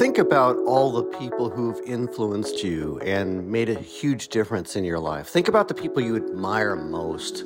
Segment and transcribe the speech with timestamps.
[0.00, 4.98] Think about all the people who've influenced you and made a huge difference in your
[4.98, 5.26] life.
[5.26, 7.44] Think about the people you admire most,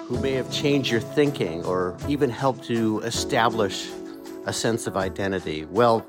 [0.00, 3.88] who may have changed your thinking or even helped you establish
[4.44, 5.64] a sense of identity.
[5.64, 6.04] Well,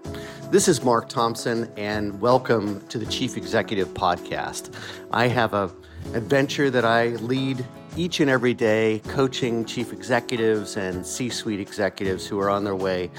[0.51, 4.75] this is Mark Thompson, and welcome to the Chief Executive Podcast.
[5.11, 5.71] I have a
[6.13, 12.39] adventure that I lead each and every day, coaching chief executives and C-suite executives who
[12.39, 13.11] are on their way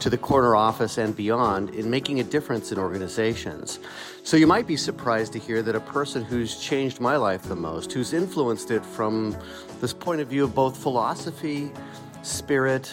[0.00, 3.78] to the corner office and beyond in making a difference in organizations.
[4.24, 7.56] So you might be surprised to hear that a person who's changed my life the
[7.56, 9.36] most, who's influenced it from
[9.80, 11.70] this point of view of both philosophy,
[12.22, 12.92] spirit,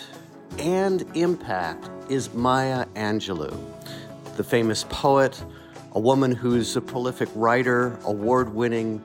[0.58, 3.58] and impact, is Maya Angelou,
[4.36, 5.42] the famous poet,
[5.94, 9.02] a woman who's a prolific writer, award winning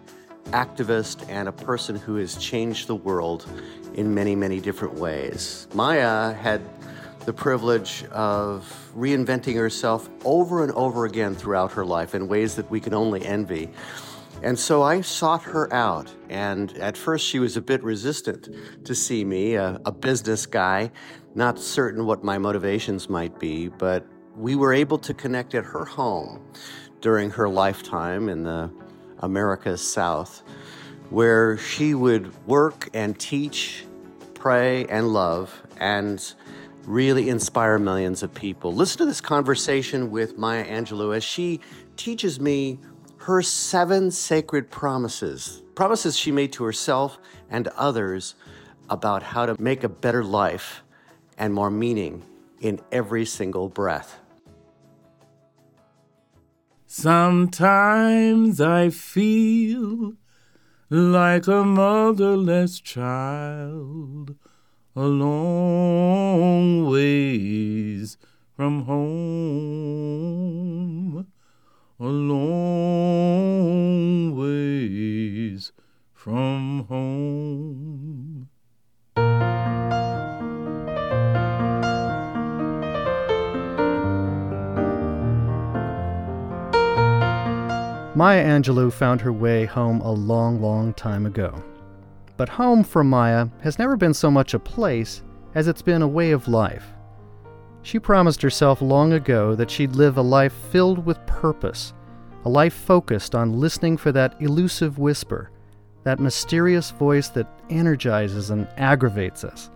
[0.47, 3.47] activist, and a person who has changed the world
[3.95, 5.67] in many, many different ways.
[5.75, 6.61] Maya had
[7.25, 12.71] the privilege of reinventing herself over and over again throughout her life in ways that
[12.71, 13.71] we can only envy.
[14.43, 16.13] And so I sought her out.
[16.29, 18.49] And at first, she was a bit resistant
[18.85, 20.91] to see me, a, a, business guy,
[21.35, 23.69] not certain what my motivations might be.
[23.69, 24.07] But
[24.37, 26.45] we were able to connect at her home
[27.01, 28.71] during her lifetime in the
[29.25, 30.43] America's South,
[31.11, 33.85] where she would work and teach,
[34.35, 36.35] pray and love, and
[36.85, 38.73] really inspire millions of people.
[38.75, 41.61] Listen to this conversation with Maya Angelou as she
[41.97, 42.79] teaches me
[43.19, 48.35] her seven sacred promises, promises she made to herself and others
[48.91, 50.83] about how to make a better life
[51.39, 52.23] and more meaning
[52.61, 54.21] in every single breath.
[56.97, 60.13] Sometimes I feel
[60.89, 64.37] like a motherless child
[64.95, 68.17] a long ways
[68.55, 69.27] from home,
[71.99, 72.37] a long
[74.37, 75.73] ways
[76.13, 78.34] from home.
[88.17, 91.61] Maya Angelou found her way home a long, long time ago.
[92.37, 95.23] But home for Maya has never been so much a place
[95.57, 96.85] as it's been a way of life.
[97.83, 101.93] She promised herself long ago that she'd live a life filled with purpose,
[102.45, 105.51] a life focused on listening for that elusive whisper,
[106.05, 109.71] that mysterious voice that energizes and aggravates us,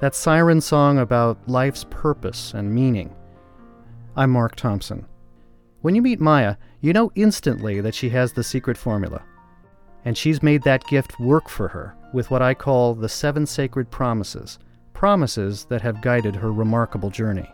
[0.00, 3.14] that siren song about life's purpose and meaning.
[4.14, 5.06] I'm Mark Thompson.
[5.80, 9.22] When you meet Maya, you know instantly that she has the secret formula.
[10.04, 13.88] And she's made that gift work for her with what I call the seven sacred
[13.90, 14.58] promises,
[14.92, 17.48] promises that have guided her remarkable journey.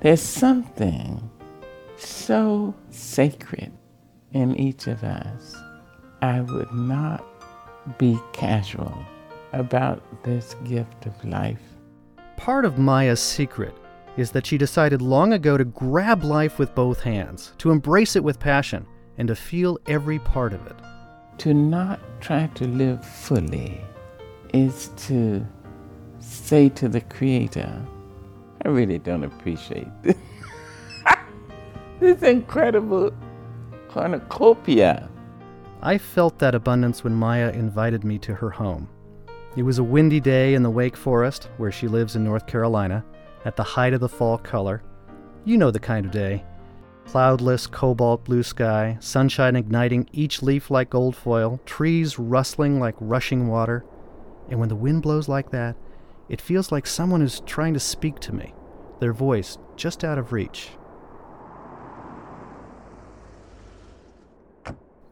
[0.00, 1.30] There's something
[1.96, 3.72] so sacred
[4.32, 5.54] in each of us.
[6.22, 7.22] I would not
[7.98, 8.96] be casual
[9.52, 11.60] about this gift of life.
[12.36, 13.74] Part of Maya's secret
[14.16, 18.24] is that she decided long ago to grab life with both hands, to embrace it
[18.24, 18.86] with passion,
[19.18, 20.76] and to feel every part of it
[21.38, 23.80] to not try to live fully
[24.54, 25.46] is to
[26.18, 27.82] say to the Creator,
[28.64, 30.16] I really don't appreciate this,
[32.00, 33.12] this incredible
[33.88, 35.08] cornucopia.
[35.82, 38.88] I felt that abundance when Maya invited me to her home.
[39.56, 43.04] It was a windy day in the Wake Forest, where she lives in North Carolina,
[43.46, 44.82] at the height of the fall color.
[45.46, 46.44] You know the kind of day
[47.06, 53.46] Cloudless cobalt blue sky, sunshine igniting each leaf like gold foil, trees rustling like rushing
[53.46, 53.84] water.
[54.50, 55.76] And when the wind blows like that,
[56.28, 58.52] it feels like someone is trying to speak to me,
[58.98, 60.70] their voice just out of reach.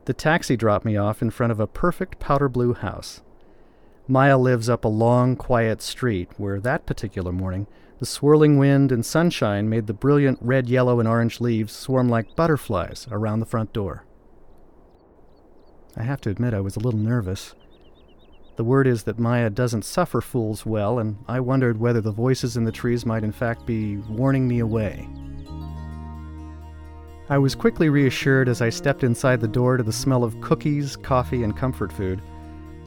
[0.07, 3.23] The taxi dropped me off in front of a perfect powder blue house.
[4.09, 7.69] Maya lives up a long, quiet street where that particular morning
[8.05, 12.37] the swirling wind and sunshine made the brilliant red, yellow, and orange leaves swarm like
[12.37, 14.05] butterflies around the front door.
[15.97, 17.55] I have to admit I was a little nervous.
[18.57, 22.59] The word is that Maya doesn't suffer fools well, and I wondered whether the voices
[22.59, 25.09] in the trees might in fact be warning me away.
[27.31, 30.95] I was quickly reassured as I stepped inside the door to the smell of cookies,
[30.95, 32.21] coffee, and comfort food.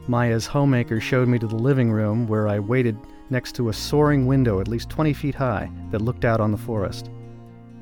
[0.07, 4.25] Maya's homemaker showed me to the living room where I waited next to a soaring
[4.25, 7.09] window at least 20 feet high that looked out on the forest.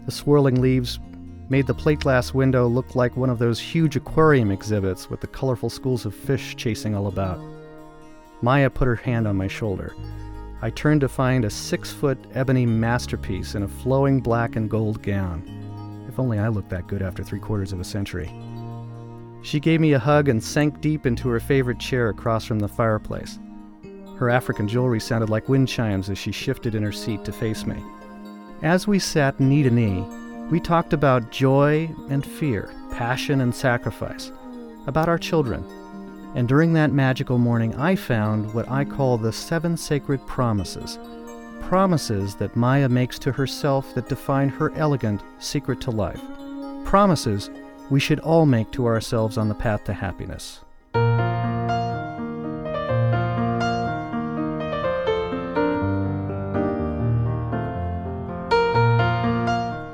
[0.06, 1.00] The swirling leaves
[1.50, 5.27] made the plate glass window look like one of those huge aquarium exhibits with the
[5.27, 7.39] colorful schools of fish chasing all about.
[8.42, 9.95] Maya put her hand on my shoulder.
[10.62, 15.01] I turned to find a six foot ebony masterpiece in a flowing black and gold
[15.03, 15.44] gown.
[16.07, 18.31] If only I looked that good after three quarters of a century.
[19.44, 22.68] She gave me a hug and sank deep into her favorite chair across from the
[22.68, 23.38] fireplace.
[24.17, 27.65] Her African jewelry sounded like wind chimes as she shifted in her seat to face
[27.65, 27.83] me.
[28.62, 30.01] As we sat knee to knee,
[30.50, 34.31] we talked about joy and fear, passion and sacrifice,
[34.88, 35.65] about our children.
[36.35, 40.97] And during that magical morning, I found what I call the seven sacred promises.
[41.61, 46.21] Promises that Maya makes to herself that define her elegant secret to life.
[46.85, 47.50] Promises
[47.89, 50.61] we should all make to ourselves on the path to happiness.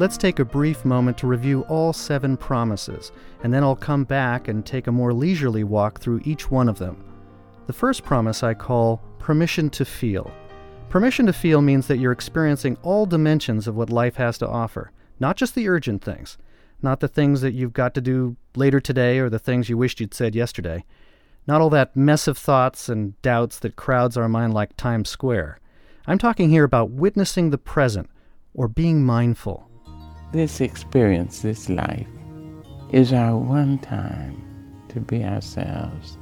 [0.01, 3.11] Let's take a brief moment to review all seven promises,
[3.43, 6.79] and then I'll come back and take a more leisurely walk through each one of
[6.79, 7.05] them.
[7.67, 10.31] The first promise I call permission to feel.
[10.89, 14.91] Permission to feel means that you're experiencing all dimensions of what life has to offer,
[15.19, 16.39] not just the urgent things,
[16.81, 19.99] not the things that you've got to do later today or the things you wished
[19.99, 20.83] you'd said yesterday,
[21.45, 25.59] not all that mess of thoughts and doubts that crowds our mind like Times Square.
[26.07, 28.09] I'm talking here about witnessing the present
[28.55, 29.67] or being mindful.
[30.31, 32.07] This experience, this life,
[32.91, 34.41] is our one time
[34.89, 36.17] to be ourselves.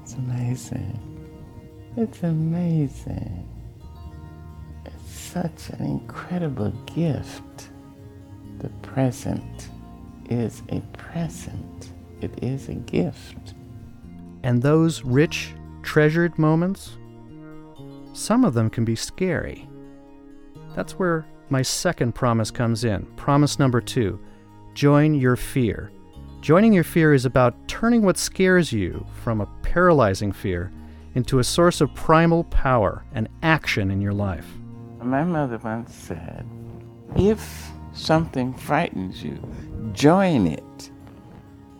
[0.00, 0.98] It's amazing.
[1.96, 3.48] It's amazing.
[4.84, 7.70] It's such an incredible gift.
[8.60, 9.70] The present
[10.28, 13.54] is a present, it is a gift.
[14.44, 15.52] And those rich,
[15.82, 16.96] treasured moments,
[18.12, 19.68] some of them can be scary.
[20.76, 23.06] That's where my second promise comes in.
[23.16, 24.18] Promise number two
[24.74, 25.90] join your fear.
[26.40, 30.72] Joining your fear is about turning what scares you from a paralyzing fear
[31.14, 34.46] into a source of primal power and action in your life.
[35.02, 36.46] My mother once said,
[37.16, 39.38] if something frightens you,
[39.92, 40.90] join it.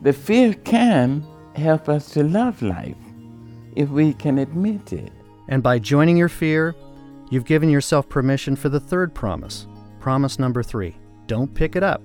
[0.03, 1.25] The fear can
[1.55, 2.97] help us to love life
[3.77, 5.13] if we can admit it.
[5.49, 6.75] And by joining your fear,
[7.31, 9.67] You've given yourself permission for the third promise.
[10.01, 10.97] Promise number three
[11.27, 12.03] don't pick it up.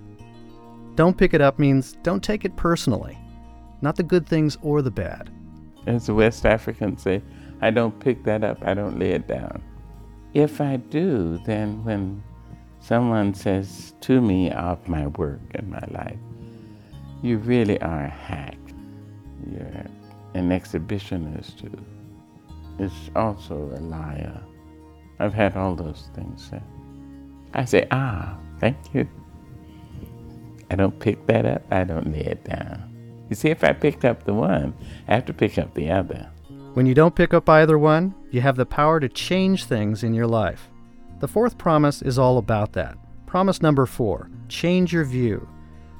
[0.93, 3.17] Don't pick it up means don't take it personally,
[3.81, 5.31] not the good things or the bad.
[5.87, 7.21] As the West Africans say,
[7.61, 9.63] I don't pick that up, I don't lay it down.
[10.35, 12.23] If I do, then when
[12.79, 16.19] someone says to me of my work and my life,
[17.23, 18.57] you really are a hack.
[19.51, 19.85] You're
[20.35, 21.83] an exhibitionist too.
[22.77, 24.39] It's also a liar.
[25.19, 26.63] I've had all those things said.
[27.53, 29.07] I say, ah, thank you.
[30.69, 32.91] I don't pick that up, I don't lay it down.
[33.29, 34.73] You see, if I picked up the one,
[35.07, 36.29] I have to pick up the other.
[36.73, 40.13] When you don't pick up either one, you have the power to change things in
[40.13, 40.69] your life.
[41.19, 42.97] The fourth promise is all about that.
[43.25, 45.47] Promise number four change your view.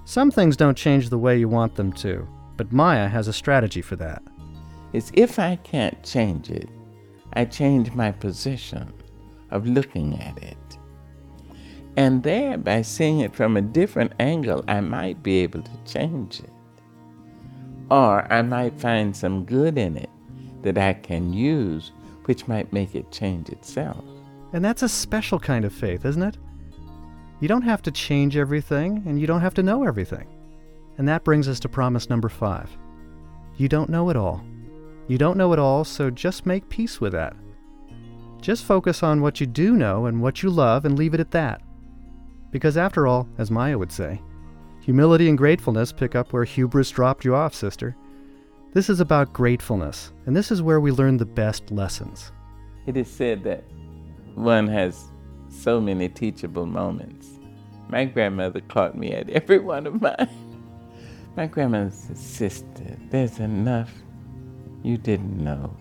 [0.04, 2.28] Some things don't change the way you want them to,
[2.58, 4.22] but Maya has a strategy for that.
[4.94, 6.70] It's if I can't change it,
[7.34, 8.94] I change my position
[9.56, 10.58] of looking at it.
[11.98, 16.42] And there, by seeing it from a different angle, I might be able to change
[16.42, 16.50] it.
[17.90, 20.10] Or I might find some good in it
[20.62, 21.92] that I can use,
[22.26, 24.04] which might make it change itself.
[24.52, 26.38] And that's a special kind of faith, isn't it?
[27.40, 30.28] You don't have to change everything, and you don't have to know everything.
[30.98, 32.70] And that brings us to promise number five.
[33.58, 34.44] You don't know it all.
[35.08, 37.36] You don't know it all, so just make peace with that.
[38.46, 41.32] Just focus on what you do know and what you love and leave it at
[41.32, 41.64] that.
[42.52, 44.22] Because after all, as Maya would say,
[44.82, 47.96] humility and gratefulness pick up where hubris dropped you off, sister.
[48.72, 52.32] This is about gratefulness, and this is where we learn the best lessons.
[52.86, 53.64] It is said that
[54.36, 55.06] one has
[55.50, 57.28] so many teachable moments.
[57.90, 60.30] My grandmother caught me at every one of mine.
[61.36, 63.92] My grandmother said, Sister, there's enough
[64.84, 65.76] you didn't know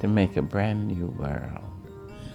[0.00, 1.65] to make a brand new world.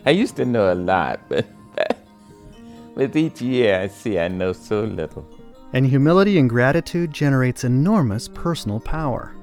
[0.05, 1.45] I used to know a lot, but
[2.95, 5.25] with each year I see I know so little.
[5.73, 9.35] And humility and gratitude generates enormous personal power.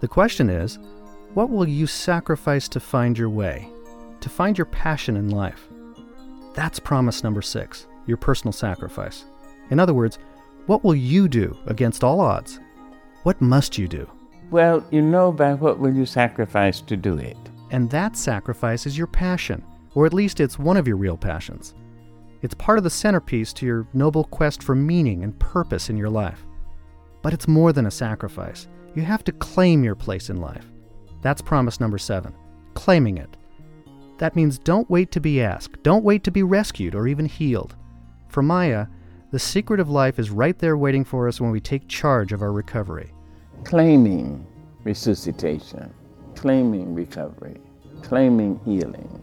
[0.00, 0.78] The question is,
[1.34, 3.68] what will you sacrifice to find your way,
[4.20, 5.66] to find your passion in life?
[6.54, 9.24] That's promise number six, your personal sacrifice.
[9.70, 10.18] In other words,
[10.66, 12.60] what will you do against all odds?
[13.22, 14.08] What must you do?
[14.50, 17.36] Well, you know by what will you sacrifice to do it.
[17.70, 21.74] And that sacrifice is your passion, or at least it's one of your real passions.
[22.42, 26.10] It's part of the centerpiece to your noble quest for meaning and purpose in your
[26.10, 26.44] life.
[27.22, 28.68] But it's more than a sacrifice.
[28.94, 30.66] You have to claim your place in life.
[31.20, 32.34] That's promise number seven
[32.74, 33.36] claiming it.
[34.18, 37.74] That means don't wait to be asked, don't wait to be rescued or even healed.
[38.28, 38.86] For Maya,
[39.32, 42.40] the secret of life is right there waiting for us when we take charge of
[42.40, 43.12] our recovery.
[43.64, 44.46] Claiming
[44.84, 45.92] resuscitation,
[46.38, 47.60] claiming recovery,
[48.02, 49.20] claiming healing.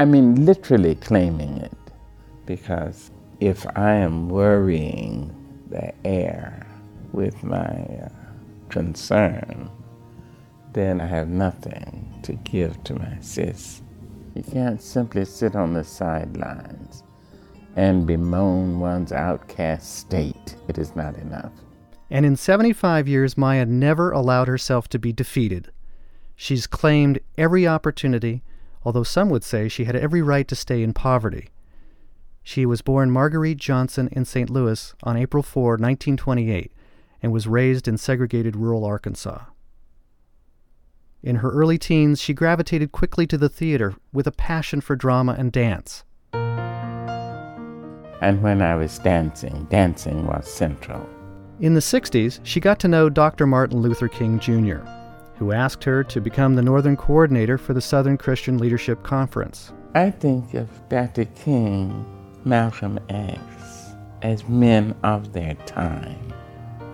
[0.00, 1.72] I mean, literally claiming it.
[2.46, 5.32] Because if I am worrying
[5.70, 6.66] the air
[7.12, 8.08] with my uh,
[8.70, 9.70] concern,
[10.72, 13.82] then I have nothing to give to my sis.
[14.34, 17.04] You can't simply sit on the sidelines
[17.76, 20.56] and bemoan one's outcast state.
[20.66, 21.52] It is not enough.
[22.10, 25.70] And in 75 years, Maya never allowed herself to be defeated.
[26.40, 28.44] She's claimed every opportunity,
[28.84, 31.48] although some would say she had every right to stay in poverty.
[32.44, 34.48] She was born Marguerite Johnson in St.
[34.48, 36.72] Louis on April 4, 1928,
[37.24, 39.40] and was raised in segregated rural Arkansas.
[41.24, 45.34] In her early teens, she gravitated quickly to the theater with a passion for drama
[45.36, 46.04] and dance.
[48.22, 51.04] And when I was dancing, dancing was central.
[51.58, 53.44] In the 60s, she got to know Dr.
[53.44, 54.84] Martin Luther King Jr.,
[55.38, 59.72] who asked her to become the Northern coordinator for the Southern Christian Leadership Conference.
[59.94, 61.26] I think of Dr.
[61.26, 62.04] King
[62.44, 63.40] Malcolm X
[64.22, 66.32] as men of their time.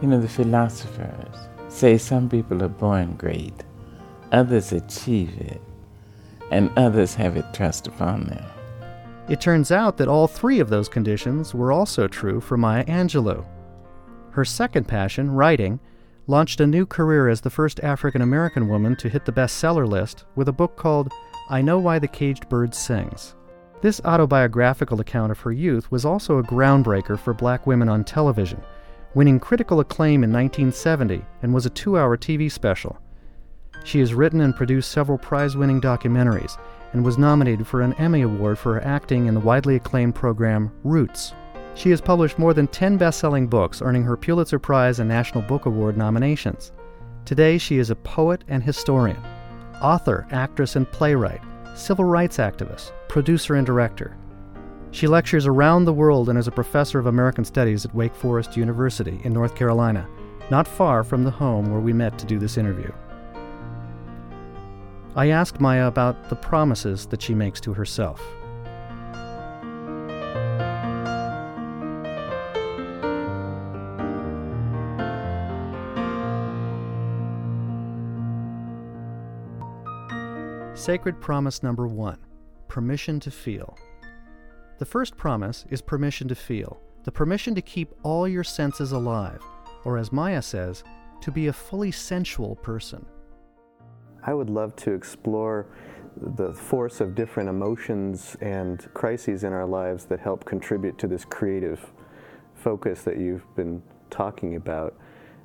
[0.03, 1.37] You know, the philosophers
[1.69, 3.65] say some people are born great,
[4.33, 5.63] others achieve it,
[6.51, 8.45] and others have it thrust upon them.
[9.29, 13.45] It turns out that all three of those conditions were also true for Maya Angelou.
[14.33, 15.81] Her second passion, writing,
[16.27, 20.25] launched a new career as the first African American woman to hit the bestseller list
[20.35, 21.13] with a book called
[21.51, 23.35] I Know Why the Caged Bird Sings.
[23.83, 28.63] This autobiographical account of her youth was also a groundbreaker for black women on television,
[29.15, 32.99] winning critical acclaim in 1970 and was a two hour TV special.
[33.85, 36.59] She has written and produced several prize winning documentaries
[36.95, 40.73] and was nominated for an Emmy Award for her acting in the widely acclaimed program
[40.85, 41.35] Roots.
[41.75, 45.43] She has published more than 10 best selling books, earning her Pulitzer Prize and National
[45.43, 46.73] Book Award nominations.
[47.25, 49.21] Today, she is a poet and historian,
[49.83, 51.41] author, actress, and playwright,
[51.75, 54.17] civil rights activist, producer, and director.
[54.93, 58.57] She lectures around the world and is a professor of American Studies at Wake Forest
[58.57, 60.09] University in North Carolina,
[60.51, 62.93] not far from the home where we met to do this interview.
[65.17, 68.23] I asked Maya about the promises that she makes to herself.
[80.85, 82.19] Sacred promise number one
[82.69, 83.79] permission to feel.
[84.77, 89.41] The first promise is permission to feel, the permission to keep all your senses alive,
[89.87, 90.85] or as Maya says,
[91.23, 93.07] to be a fully sensual person.
[94.25, 95.69] I would love to explore
[96.19, 101.25] the force of different emotions and crises in our lives that help contribute to this
[101.25, 101.81] creative
[102.57, 104.95] focus that you've been talking about.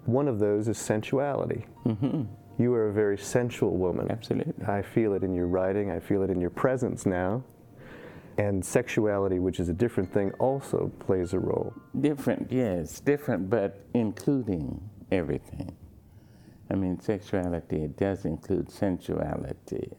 [0.04, 1.66] One of those is sensuality.
[1.86, 2.24] Mm-hmm.
[2.60, 4.12] You are a very sensual woman.
[4.12, 4.54] Absolutely.
[4.68, 7.42] I feel it in your writing, I feel it in your presence now.
[8.38, 11.74] And sexuality, which is a different thing, also plays a role.
[12.00, 15.76] Different, yes, different, but including everything.
[16.70, 19.92] I mean, sexuality, it does include sensuality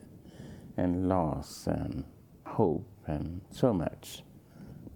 [0.77, 2.05] and loss and
[2.47, 4.23] hope and so much.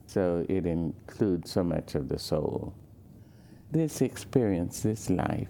[0.06, 2.75] So it includes so much of the soul.
[3.73, 5.49] This experience, this life,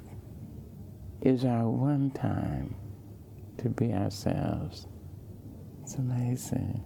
[1.25, 2.77] is our one time
[3.57, 4.87] to be ourselves.
[5.83, 6.85] It's amazing.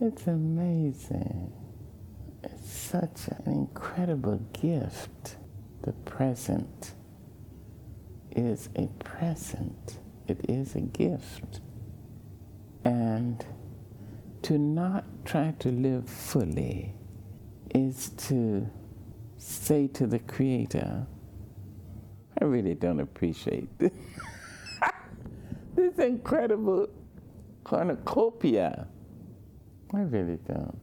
[0.00, 1.52] It's amazing.
[2.44, 5.36] It's such an incredible gift.
[5.82, 6.94] The present
[8.32, 11.60] is a present, it is a gift.
[12.84, 13.44] And
[14.42, 16.94] to not try to live fully
[17.74, 18.68] is to
[19.38, 21.06] say to the Creator,
[22.40, 23.92] I really don't appreciate this.
[25.74, 26.88] this incredible
[27.64, 28.86] cornucopia.
[29.94, 30.78] I really don't.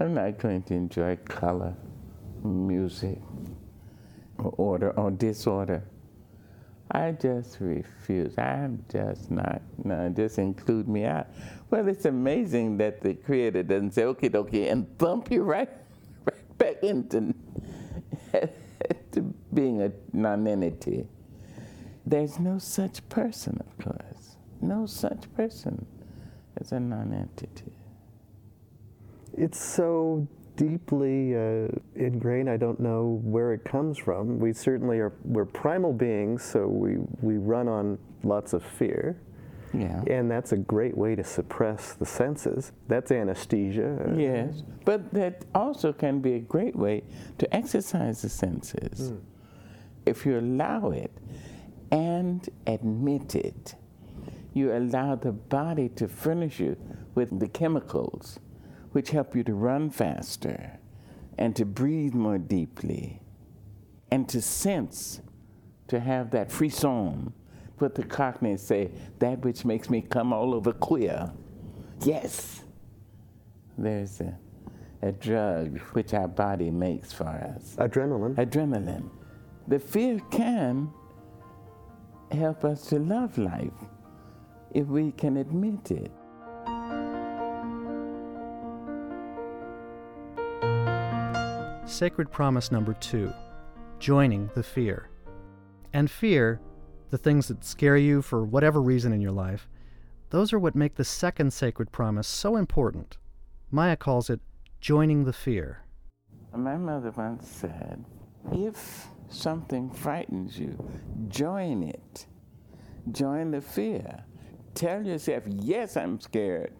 [0.00, 1.74] I'm not going to enjoy color,
[2.42, 3.18] music,
[4.38, 5.84] or order or disorder.
[6.90, 8.36] I just refuse.
[8.38, 9.62] I'm just not.
[9.82, 11.28] No, just include me out.
[11.70, 15.70] Well, it's amazing that the Creator doesn't say, "Okay, okay," and bump you right,
[16.24, 17.34] right back into to
[19.52, 21.06] being a nonentity.
[22.04, 24.36] There's no such person, of course.
[24.60, 25.86] No such person
[26.60, 27.72] as a nonentity.
[29.36, 32.50] It's so deeply uh, ingrained.
[32.50, 34.38] I don't know where it comes from.
[34.38, 35.12] We certainly are.
[35.24, 39.16] We're primal beings, so we we run on lots of fear.
[39.74, 40.02] Yeah.
[40.06, 42.72] And that's a great way to suppress the senses.
[42.88, 44.14] That's anesthesia.
[44.16, 47.04] Yes, but that also can be a great way
[47.38, 49.12] to exercise the senses.
[50.06, 51.12] If you allow it
[51.90, 53.74] and admit it,
[54.54, 56.76] you allow the body to furnish you
[57.14, 58.38] with the chemicals
[58.92, 60.78] which help you to run faster
[61.38, 63.20] and to breathe more deeply
[64.10, 65.22] and to sense,
[65.88, 67.32] to have that frisson.
[67.78, 71.32] What the Cockneys say, that which makes me come all over queer.
[72.04, 72.62] Yes,
[73.78, 74.36] there's a,
[75.00, 78.34] a drug which our body makes for us Adrenaline.
[78.36, 79.08] adrenaline.
[79.68, 80.92] The fear can
[82.30, 83.70] help us to love life
[84.72, 86.10] if we can admit it.
[91.88, 93.32] Sacred promise number two
[93.98, 95.08] joining the fear.
[95.92, 96.60] And fear,
[97.10, 99.68] the things that scare you for whatever reason in your life,
[100.30, 103.18] those are what make the second sacred promise so important.
[103.70, 104.40] Maya calls it
[104.80, 105.84] joining the fear.
[106.56, 108.04] My mother once said,
[108.50, 110.76] if something frightens you,
[111.28, 112.26] join it.
[113.10, 114.24] Join the fear.
[114.74, 116.72] Tell yourself, yes, I'm scared.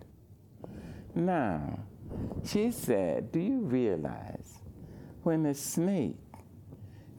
[1.15, 1.81] Now,
[2.45, 4.59] she said, do you realize
[5.23, 6.17] when a snake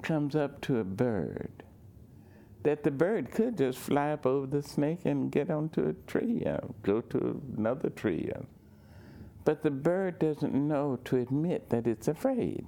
[0.03, 1.63] comes up to a bird,
[2.63, 6.43] that the bird could just fly up over the snake and get onto a tree
[6.45, 8.31] or go to another tree.
[9.43, 12.65] But the bird doesn't know to admit that it's afraid.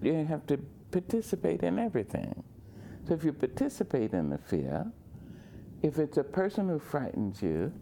[0.00, 0.58] You have to
[0.94, 2.44] participate in everything.
[3.08, 4.86] So if you participate in the fear,
[5.82, 7.72] if it's a person who frightens you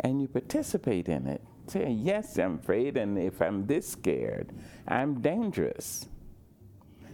[0.00, 4.52] and you participate in it, say, yes, I'm afraid, and if I'm this scared,
[4.88, 6.08] I'm dangerous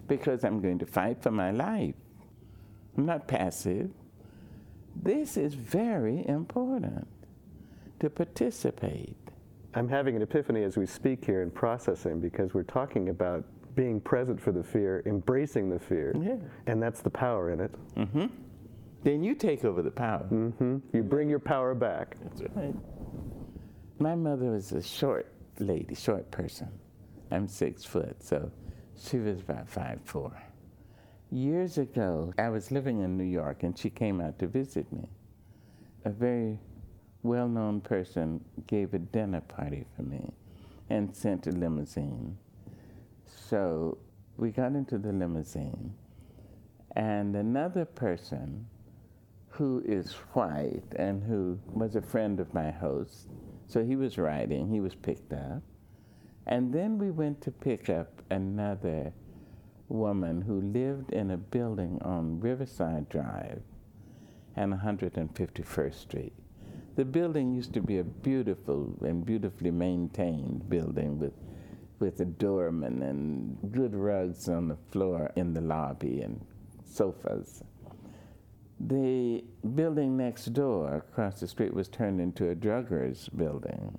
[0.06, 1.96] because I'm going to fight for my life.
[2.96, 3.90] I'm not passive.
[4.94, 7.08] This is very important
[7.98, 9.16] to participate.
[9.74, 13.44] I'm having an epiphany as we speak here and processing because we're talking about
[13.78, 16.34] being present for the fear, embracing the fear, Yeah.
[16.66, 17.72] and that's the power in it.
[19.04, 20.24] Then you take over the power.
[20.24, 22.16] hmm You bring your power back.
[22.20, 22.74] That's right.
[24.00, 25.26] My mother was a short
[25.60, 26.68] lady, short person.
[27.30, 28.50] I'm six foot, so
[28.96, 30.32] she was about five four.
[31.30, 35.06] Years ago, I was living in New York, and she came out to visit me.
[36.04, 36.58] A very
[37.22, 40.32] well-known person gave a dinner party for me,
[40.90, 42.36] and sent a limousine.
[43.48, 43.96] So
[44.36, 45.94] we got into the limousine,
[46.96, 48.66] and another person
[49.48, 53.28] who is white and who was a friend of my host.
[53.66, 55.62] So he was riding, he was picked up.
[56.46, 59.12] And then we went to pick up another
[59.88, 63.62] woman who lived in a building on Riverside Drive
[64.56, 66.34] and 151st Street.
[66.96, 71.32] The building used to be a beautiful and beautifully maintained building with,
[71.98, 76.44] with a doorman and good rugs on the floor in the lobby and
[76.84, 77.62] sofas.
[78.80, 83.98] The building next door across the street was turned into a drugger's building.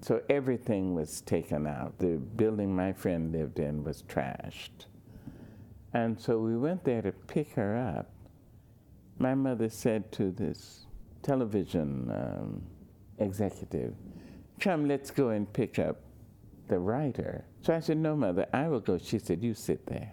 [0.00, 1.98] So everything was taken out.
[1.98, 4.86] The building my friend lived in was trashed.
[5.92, 8.10] And so we went there to pick her up.
[9.18, 10.86] My mother said to this
[11.22, 12.62] television um,
[13.18, 13.94] executive,
[14.60, 16.00] Come, let's go and pick up
[16.68, 17.44] the writer.
[17.62, 18.98] So I said, No, mother, I will go.
[18.98, 20.12] She said, You sit there.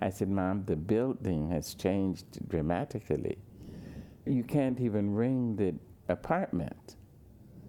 [0.00, 3.38] I said, Mom, the building has changed dramatically.
[4.26, 5.74] You can't even ring the
[6.12, 6.96] apartment.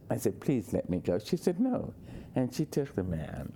[0.10, 1.20] I said, Please let me go.
[1.20, 1.94] She said, No.
[2.36, 3.54] And she took the man.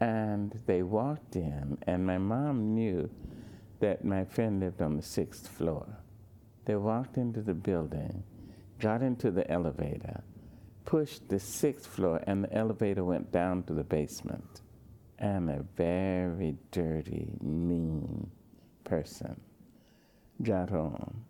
[0.00, 3.08] And they walked in, and my mom knew
[3.80, 5.86] that my friend lived on the sixth floor.
[6.64, 8.22] They walked into the building,
[8.80, 10.22] got into the elevator,
[10.84, 14.62] pushed the sixth floor, and the elevator went down to the basement.
[15.18, 18.30] And a very dirty, mean
[18.84, 19.40] person
[20.42, 21.24] got on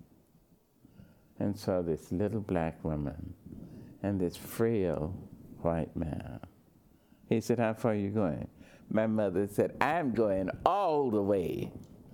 [1.39, 3.35] and saw this little black woman
[4.03, 5.15] and this frail
[5.61, 6.41] white man.
[7.29, 8.49] He said, How far are you going?
[8.91, 11.73] My mother said, I'm going all the way.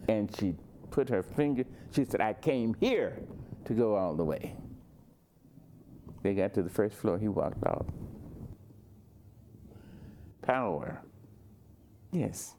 [0.09, 0.55] And she
[0.90, 3.18] put her finger, she said, I came here
[3.64, 4.57] to go all the way.
[6.22, 7.87] They got to the first floor, he walked out.
[10.42, 11.02] Power.
[12.12, 12.54] Yes.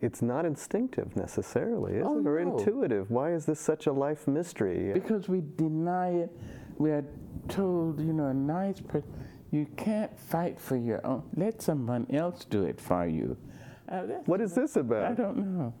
[0.00, 2.26] It's not instinctive necessarily, is Oh, it?
[2.26, 2.58] Or no.
[2.58, 3.10] intuitive.
[3.10, 4.92] Why is this such a life mystery?
[4.92, 6.30] Because we deny it.
[6.78, 7.04] We are
[7.48, 9.08] told, you know, a nice person,
[9.52, 11.22] you can't fight for your own.
[11.36, 13.36] Let someone else do it for you.
[13.88, 15.04] Uh, What is this about?
[15.04, 15.72] I don't know.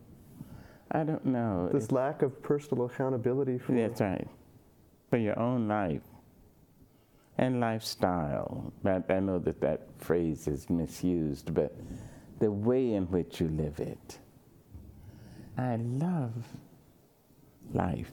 [0.92, 1.70] I don't know.
[1.72, 4.28] This lack of personal accountability for That's right.
[5.08, 6.02] for your own life
[7.38, 8.72] and lifestyle.
[8.84, 11.74] I, I know that that phrase is misused, but
[12.38, 14.18] the way in which you live it.
[15.56, 16.32] I love
[17.72, 18.12] life.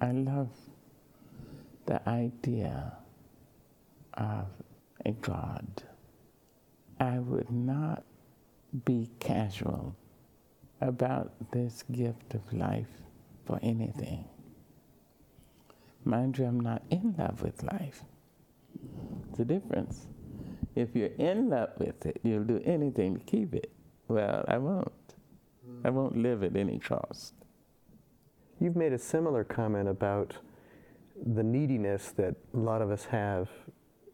[0.00, 0.50] I love
[1.86, 2.92] the idea
[4.14, 4.46] of
[5.04, 5.82] a God.
[7.00, 8.04] I would not
[8.84, 9.96] be casual
[10.80, 12.88] about this gift of life
[13.46, 14.24] for anything.
[16.04, 18.02] Mind you, I'm not in love with life.
[19.38, 20.06] A difference.
[20.74, 23.70] If you're in love with it, you'll do anything to keep it.
[24.08, 24.92] Well, I won't.
[25.84, 27.34] I won't live at any cost.
[28.60, 30.36] You've made a similar comment about
[31.26, 33.48] the neediness that a lot of us have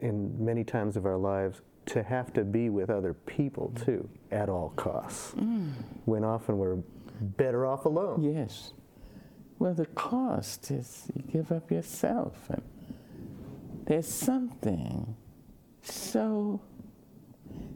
[0.00, 4.48] in many times of our lives to have to be with other people too at
[4.48, 5.72] all costs mm.
[6.04, 6.78] when often we're
[7.20, 8.72] better off alone yes
[9.58, 12.62] well the cost is you give up yourself and
[13.90, 15.16] there's something
[15.82, 16.60] so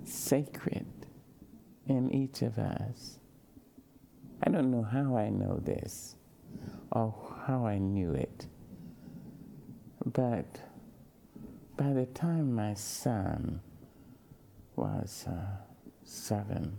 [0.04, 0.86] sacred
[1.88, 3.18] in each of us.
[4.40, 6.14] I don't know how i know this
[6.92, 7.12] or
[7.48, 8.46] how i knew it
[10.06, 10.60] but
[11.76, 13.60] by the time my son
[14.76, 15.56] was uh,
[16.04, 16.78] seven,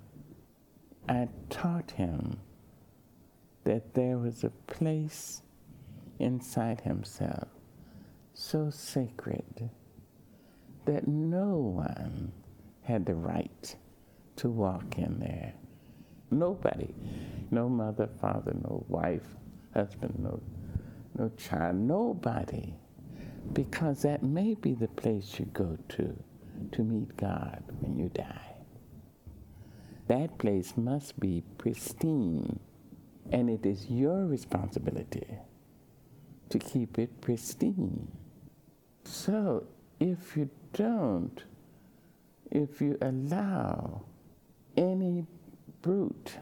[1.10, 2.40] I taught him
[3.66, 5.42] that there was a place
[6.20, 7.50] inside himself
[8.36, 9.70] so sacred
[10.86, 12.32] that no one
[12.84, 13.76] had the right
[14.36, 15.54] to walk in there.
[16.30, 16.94] Nobody,
[17.50, 19.26] no mother, father, no wife,
[19.74, 20.42] husband, no,
[21.18, 22.76] no child, nobody
[23.54, 26.16] because that may be the place you go to
[26.72, 28.56] to meet God when you die.
[30.08, 32.60] That place must be pristine,
[33.32, 35.28] and it is your responsibility
[36.50, 38.12] to keep it pristine.
[39.06, 39.66] So
[40.00, 41.44] if you don't,
[42.52, 44.04] if you allow
[44.76, 45.26] any
[45.82, 46.34] brute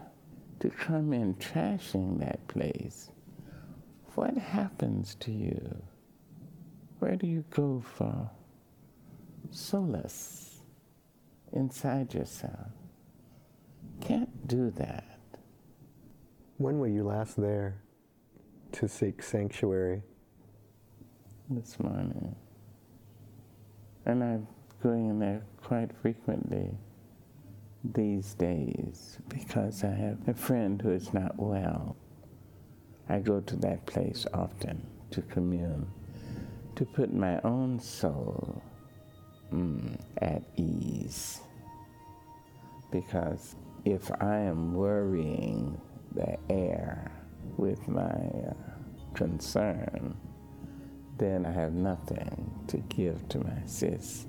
[0.60, 3.10] to come in trashing that place,
[4.14, 5.82] what happens to you?
[6.98, 8.30] Where do you go for
[9.50, 10.62] solace
[11.52, 12.70] inside yourself?
[14.00, 15.18] Can't do that.
[16.56, 17.82] When were you last there
[18.72, 20.02] to seek sanctuary?
[21.50, 22.34] This morning.
[24.06, 24.46] And I'm
[24.82, 26.70] going in there quite frequently
[27.82, 31.96] these days because I have a friend who is not well.
[33.08, 35.90] I go to that place often to commune
[36.76, 38.62] to put my own soul
[39.52, 41.40] mm, at ease.
[42.90, 45.80] Because if I am worrying
[46.14, 47.10] the air
[47.56, 48.54] with my uh,
[49.14, 50.16] concern,
[51.18, 54.26] then I have nothing to give to my sis.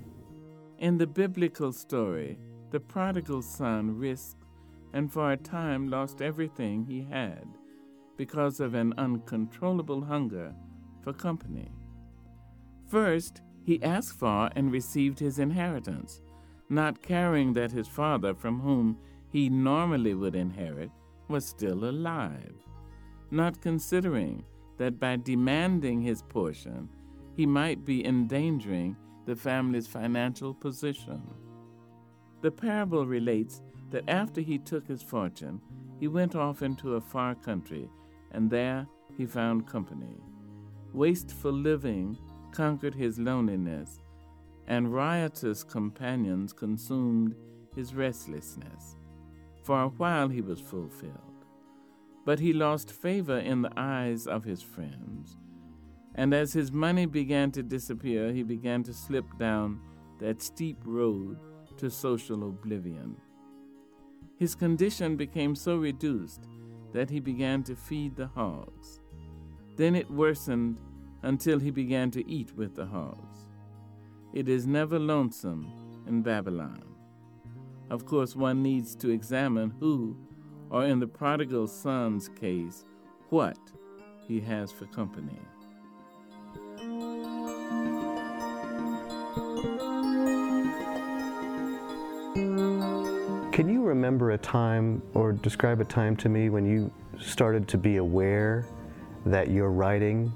[0.78, 2.38] In the biblical story,
[2.72, 4.44] the prodigal son risked
[4.94, 7.48] and for a time lost everything he had
[8.18, 10.54] because of an uncontrollable hunger
[11.02, 11.72] for company.
[12.88, 16.22] First, he asked for and received his inheritance,
[16.70, 18.98] not caring that his father, from whom
[19.32, 20.92] he normally would inherit,
[21.28, 22.56] was still alive,
[23.32, 24.44] not considering
[24.78, 26.90] that by demanding his portion,
[27.36, 31.22] he might be endangering the family's financial position.
[32.42, 33.62] The parable relates
[33.92, 35.62] that after he took his fortune,
[36.00, 37.90] he went off into a far country,
[38.32, 40.18] and there he found company.
[40.94, 42.18] Wasteful living
[42.52, 44.02] conquered his loneliness,
[44.68, 47.36] and riotous companions consumed
[47.76, 48.96] his restlessness.
[49.64, 51.35] For a while he was fulfilled,
[52.26, 55.38] but he lost favor in the eyes of his friends.
[56.16, 59.80] And as his money began to disappear, he began to slip down
[60.20, 61.38] that steep road
[61.78, 63.18] to social oblivion.
[64.38, 66.48] His condition became so reduced
[66.94, 69.02] that he began to feed the hogs.
[69.76, 70.80] Then it worsened
[71.22, 73.50] until he began to eat with the hogs.
[74.34, 75.72] It is never lonesome
[76.08, 76.84] in Babylon.
[77.90, 80.18] Of course, one needs to examine who,
[80.70, 82.86] or in the prodigal son's case,
[83.30, 83.58] what
[84.28, 85.40] he has for company.
[93.52, 97.78] Can you remember a time or describe a time to me when you started to
[97.78, 98.68] be aware
[99.26, 100.32] that your writing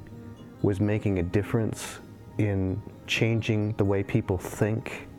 [0.61, 1.99] was making a difference
[2.37, 5.09] in changing the way people think?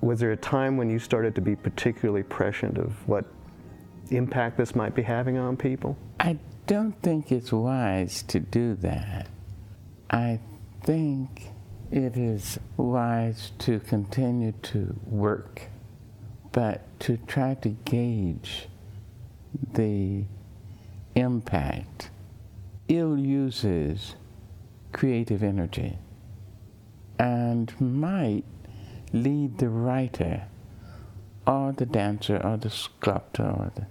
[0.00, 3.26] Was there a time when you started to be particularly prescient of what
[4.10, 5.96] impact this might be having on people?
[6.20, 9.28] I don't think it's wise to do that.
[10.10, 10.40] I
[10.82, 11.50] think
[11.90, 15.68] it is wise to continue to work,
[16.52, 18.68] but to try to gauge
[19.74, 20.24] the
[21.14, 22.10] impact
[22.88, 24.16] ill uses
[24.92, 25.98] creative energy
[27.18, 28.44] and might
[29.12, 30.44] lead the writer
[31.46, 33.86] or the dancer or the sculptor or the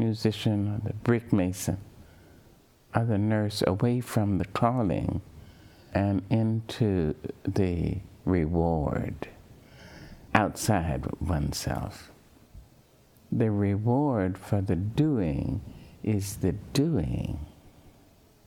[0.00, 1.78] musician or the brick mason
[2.94, 5.20] or the nurse away from the calling
[5.92, 9.28] and into the reward
[10.34, 12.10] outside oneself.
[13.30, 15.60] The reward for the doing
[16.02, 17.46] is the doing.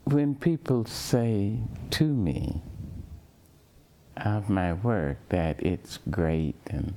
[0.03, 1.59] When people say
[1.91, 2.61] to me
[4.17, 6.95] of my work that it's great and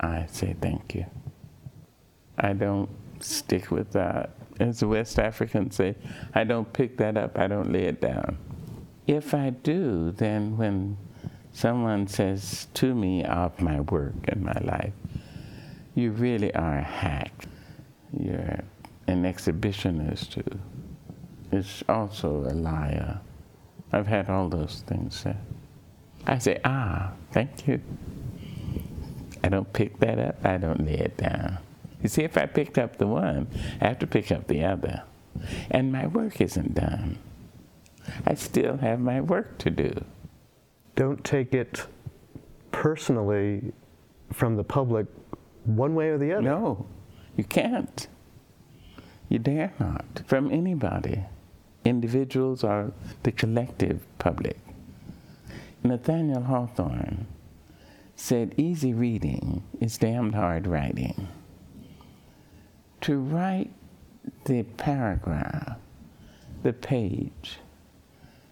[0.00, 1.06] I say thank you.
[2.38, 2.88] I don't
[3.24, 4.30] stick with that.
[4.60, 5.96] As the West Africans say,
[6.34, 8.38] I don't pick that up, I don't lay it down.
[9.06, 10.96] If I do, then when
[11.52, 14.92] someone says to me of my work and my life,
[15.94, 17.46] you really are a hack.
[18.12, 18.60] You're
[19.06, 23.20] an exhibitionist who is also a liar.
[23.92, 25.38] I've had all those things said.
[26.26, 27.80] I say, ah, thank you.
[29.42, 31.58] I don't pick that up, I don't lay it down.
[32.04, 33.48] You see, if I picked up the one,
[33.80, 35.04] I have to pick up the other.
[35.70, 37.18] And my work isn't done.
[38.26, 40.04] I still have my work to do.
[40.96, 41.86] Don't take it
[42.72, 43.72] personally
[44.34, 45.06] from the public
[45.64, 46.42] one way or the other.
[46.42, 46.86] No,
[47.38, 48.06] you can't.
[49.30, 50.04] You dare not.
[50.26, 51.24] From anybody,
[51.86, 54.58] individuals or the collective public.
[55.82, 57.26] Nathaniel Hawthorne
[58.14, 61.28] said, Easy reading is damned hard writing.
[63.04, 63.70] To write
[64.46, 65.76] the paragraph,
[66.62, 67.58] the page,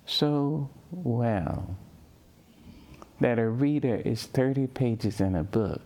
[0.04, 1.74] so well
[3.18, 5.80] that a reader is 30 pages in a book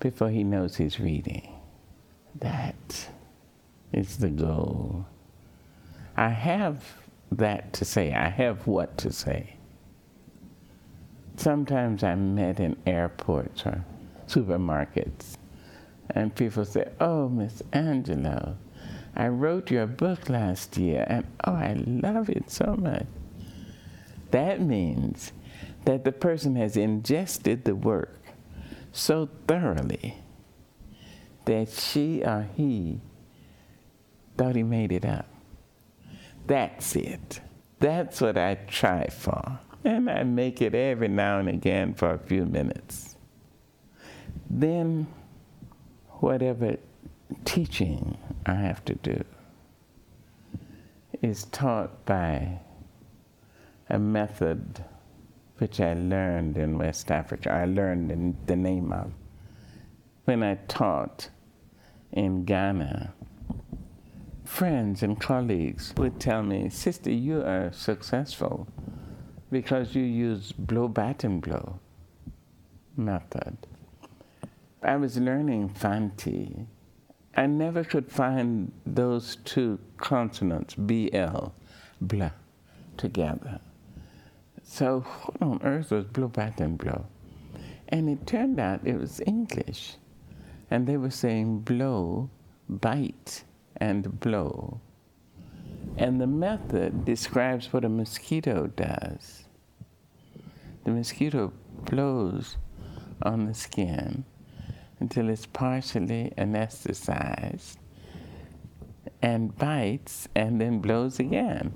[0.00, 1.48] before he knows he's reading.
[2.40, 3.08] That
[3.92, 5.06] is the goal.
[6.16, 6.84] I have
[7.30, 9.54] that to say, I have what to say.
[11.36, 13.84] Sometimes I'm met in airports or
[14.26, 15.36] supermarkets,
[16.14, 18.56] and people say, Oh, Miss Angelou,
[19.14, 23.06] I wrote your book last year, and oh, I love it so much.
[24.30, 25.32] That means
[25.84, 28.20] that the person has ingested the work
[28.92, 30.16] so thoroughly
[31.44, 33.00] that she or he
[34.36, 35.26] thought he made it up.
[36.46, 37.40] That's it.
[37.78, 39.58] That's what I try for.
[39.84, 43.16] And I make it every now and again for a few minutes.
[44.48, 45.06] Then,
[46.20, 46.76] whatever
[47.44, 49.24] teaching I have to do
[51.22, 52.60] is taught by
[53.88, 54.84] a method
[55.58, 57.52] which I learned in West Africa.
[57.52, 59.12] I learned in the name of.
[60.24, 61.28] When I taught
[62.12, 63.12] in Ghana,
[64.44, 68.66] friends and colleagues would tell me, Sister, you are successful
[69.50, 71.80] because you use blow, bat, and blow
[72.96, 73.56] method.
[74.82, 76.66] I was learning Fanti.
[77.36, 81.48] I never could find those two consonants, BL,
[82.00, 82.30] blah,
[82.96, 83.60] together.
[84.62, 87.04] So what on earth was blow, baton, blow?
[87.88, 89.96] And it turned out it was English.
[90.70, 92.30] And they were saying blow,
[92.68, 93.44] bite,
[93.76, 94.80] and blow.
[95.98, 99.44] And the method describes what a mosquito does.
[100.84, 101.52] The mosquito
[101.84, 102.56] blows
[103.22, 104.24] on the skin
[105.00, 107.76] until it's partially anesthetized
[109.22, 111.72] and bites and then blows again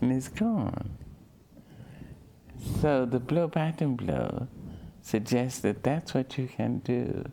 [0.00, 0.90] and it's gone.
[2.80, 4.48] So the blow baton blow
[5.00, 7.24] suggests that that's what you can do.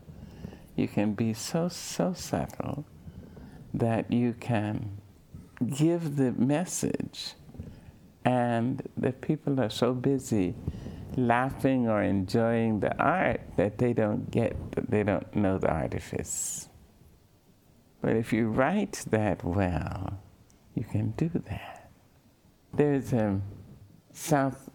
[0.75, 2.85] You can be so, so subtle
[3.73, 5.01] that you can
[5.75, 7.33] give the message
[8.25, 10.55] and the people are so busy
[11.17, 16.69] laughing or enjoying the art that they don't get, that they don't know the artifice.
[18.01, 20.19] But if you write that well,
[20.75, 21.91] you can do that.
[22.73, 23.39] There's a
[24.11, 24.69] South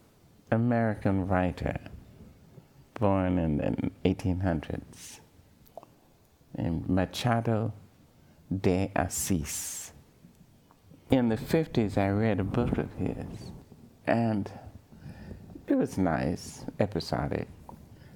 [0.50, 1.78] American writer
[2.94, 5.20] born in the 1800s
[6.56, 7.72] named Machado
[8.60, 9.92] de Assis.
[11.10, 13.52] In the 50s, I read a book of his,
[14.06, 14.50] and
[15.70, 17.48] it was nice, episodic.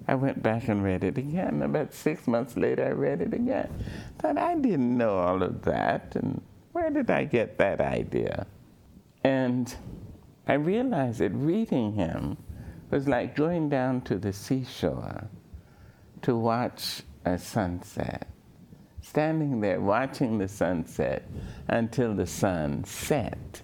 [0.08, 1.62] I went back and read it again.
[1.62, 3.70] About six months later, I read it again.
[4.18, 8.46] Thought I didn't know all of that, and where did I get that idea?
[9.22, 9.74] And
[10.48, 12.36] I realized that reading him
[12.90, 15.28] was like going down to the seashore
[16.22, 18.28] to watch a sunset.
[19.02, 21.28] Standing there watching the sunset
[21.68, 23.62] until the sun set,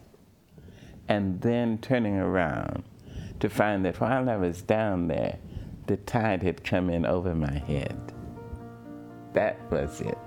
[1.09, 2.85] and then turning around
[3.41, 5.39] to find that while I was down there,
[5.87, 8.13] the tide had come in over my head.
[9.33, 10.19] That was it.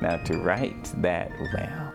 [0.00, 1.92] Now, to write that well,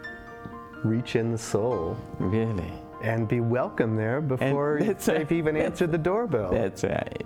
[0.84, 5.32] Reach in the soul really, and be welcome there before they've right.
[5.32, 6.52] even answered the doorbell.
[6.52, 7.26] that's right.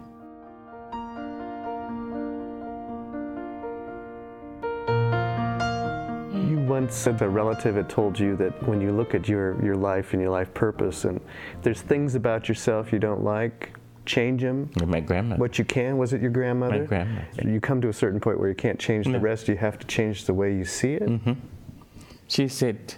[6.89, 10.21] Said a relative had told you that when you look at your, your life and
[10.21, 11.19] your life purpose, and
[11.62, 13.71] there's things about yourself you don't like,
[14.06, 14.71] change them.
[14.86, 15.39] My grandmother.
[15.39, 16.80] What you can, was it your grandmother?
[16.80, 17.28] My grandmother.
[17.43, 19.88] You come to a certain point where you can't change the rest, you have to
[19.88, 21.04] change the way you see it.
[21.04, 21.34] Mm-hmm.
[22.28, 22.95] She said,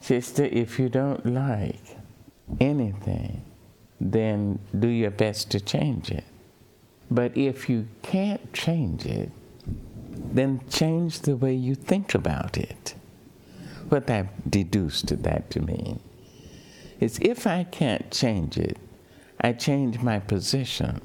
[0.00, 1.96] Sister, if you don't like
[2.60, 3.42] anything,
[4.00, 6.24] then do your best to change it.
[7.10, 9.30] But if you can't change it,
[10.32, 12.94] then change the way you think about it.
[13.88, 16.00] What I deduced that to mean
[16.98, 18.78] is if I can't change it,
[19.40, 21.00] I change my position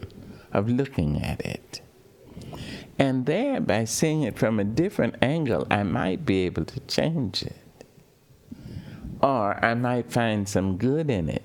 [0.51, 1.81] of looking at it.
[2.97, 7.43] And there, by seeing it from a different angle, I might be able to change
[7.43, 7.55] it.
[9.21, 11.43] Or I might find some good in it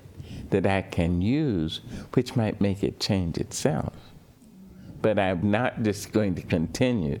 [0.49, 1.81] that I can use,
[2.13, 3.93] which might make it change itself.
[5.01, 7.19] But I'm not just going to continue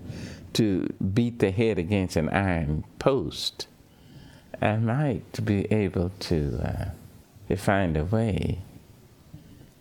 [0.53, 3.67] to beat the head against an iron post.
[4.61, 8.59] I might be able to, uh, find a way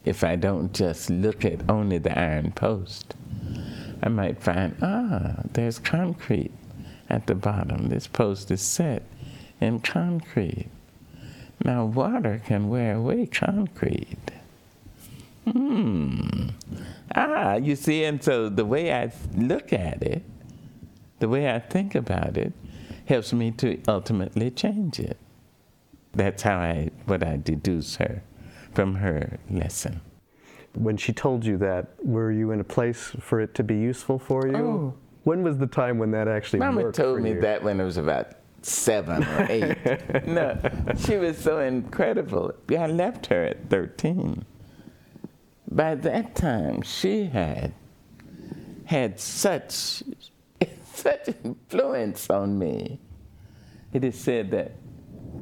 [0.05, 3.15] if I don't just look at only the iron post.
[4.03, 6.53] I might find, ah, there's concrete
[7.11, 7.89] at the bottom.
[7.89, 9.03] This post is set
[9.61, 10.69] in concrete.
[11.65, 14.31] Now, water can wear away concrete.
[15.51, 16.51] Hmm.
[17.15, 20.23] Ah, you see, and so the way I look at it,
[21.19, 22.53] the way I think about it,
[23.07, 25.16] helps me to ultimately change it.
[26.12, 28.23] That's how I, what I deduce her
[28.73, 30.01] from her lesson.
[30.75, 34.19] When she told you that, were you in a place for it to be useful
[34.19, 34.57] for you?
[34.57, 34.95] Oh.
[35.25, 37.40] When was the time when that actually Mama worked told me you?
[37.40, 40.27] that when I was about seven or eight.
[40.27, 40.59] no,
[40.99, 42.53] she was so incredible.
[42.71, 44.45] I left her at 13.
[45.71, 47.73] By that time, she had
[48.85, 50.03] had such
[51.03, 53.01] such influence on me.
[53.93, 54.73] It is said that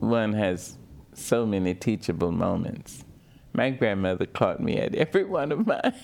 [0.00, 0.76] one has
[1.12, 3.04] so many teachable moments.
[3.52, 5.94] My grandmother caught me at every one of mine.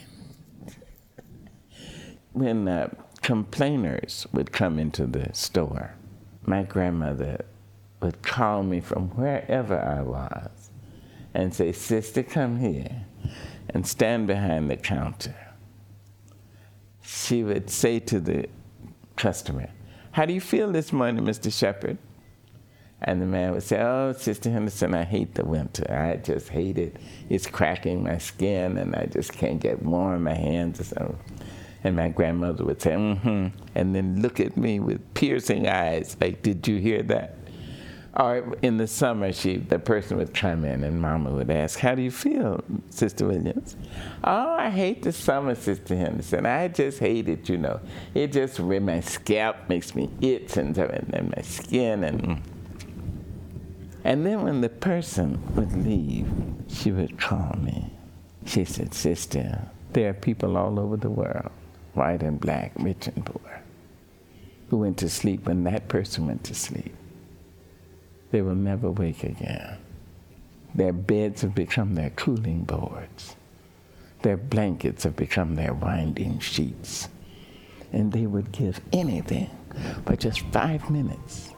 [2.32, 2.90] when uh,
[3.22, 5.94] complainers would come into the store,
[6.46, 7.44] my grandmother
[8.00, 10.70] would call me from wherever I was
[11.34, 13.04] and say, Sister, come here,
[13.68, 15.34] and stand behind the counter.
[17.02, 18.48] She would say to the
[19.20, 19.68] customer,
[20.12, 21.52] How do you feel this morning, Mr.
[21.52, 21.98] Shepherd?
[23.02, 25.86] And the man would say, Oh, Sister Henderson, I hate the winter.
[25.92, 26.96] I just hate it.
[27.28, 30.24] It's cracking my skin, and I just can't get warm.
[30.24, 31.18] My hands are so.
[31.84, 36.16] And my grandmother would say, mm hmm, and then look at me with piercing eyes,
[36.20, 37.36] like, Did you hear that?
[38.16, 41.94] Or in the summer, she, the person would come in, and Mama would ask, How
[41.94, 43.76] do you feel, Sister Williams?
[44.24, 46.44] Oh, I hate the summer, Sister Henderson.
[46.44, 47.80] I just hate it, you know.
[48.14, 52.42] It just, my scalp makes me itch, and, and and my skin, and.
[54.02, 56.26] And then when the person would leave,
[56.68, 57.92] she would call me.
[58.46, 61.50] She said, Sister, there are people all over the world,
[61.94, 63.60] white and black, rich and poor,
[64.70, 66.94] who went to sleep when that person went to sleep.
[68.30, 69.78] They will never wake again.
[70.74, 73.36] Their beds have become their cooling boards.
[74.22, 77.08] Their blankets have become their winding sheets.
[77.92, 79.50] And they would give anything
[80.06, 81.52] for just five minutes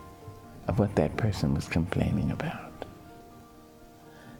[0.68, 2.86] of what that person was complaining about.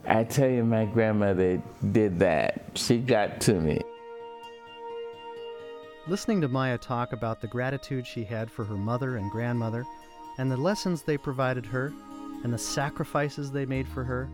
[0.07, 2.63] I tell you, my grandmother did that.
[2.73, 3.81] She got to me.
[6.07, 9.85] Listening to Maya talk about the gratitude she had for her mother and grandmother,
[10.37, 11.93] and the lessons they provided her,
[12.43, 14.29] and the sacrifices they made for her,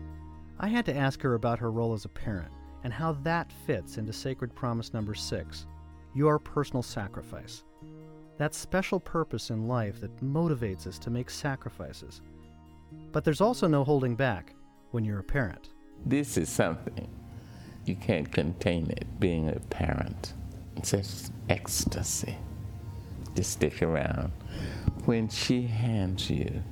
[0.58, 2.50] I had to ask her about her role as a parent
[2.84, 5.66] and how that fits into Sacred Promise number six
[6.12, 7.62] your personal sacrifice.
[8.38, 12.20] That special purpose in life that motivates us to make sacrifices.
[13.12, 14.54] But there's also no holding back
[14.90, 15.68] when you're a parent.
[16.04, 17.08] This is something
[17.84, 20.34] you can't contain it being a parent.
[20.76, 22.36] It's just ecstasy.
[23.34, 24.32] Just stick around.
[25.04, 26.62] When she hands you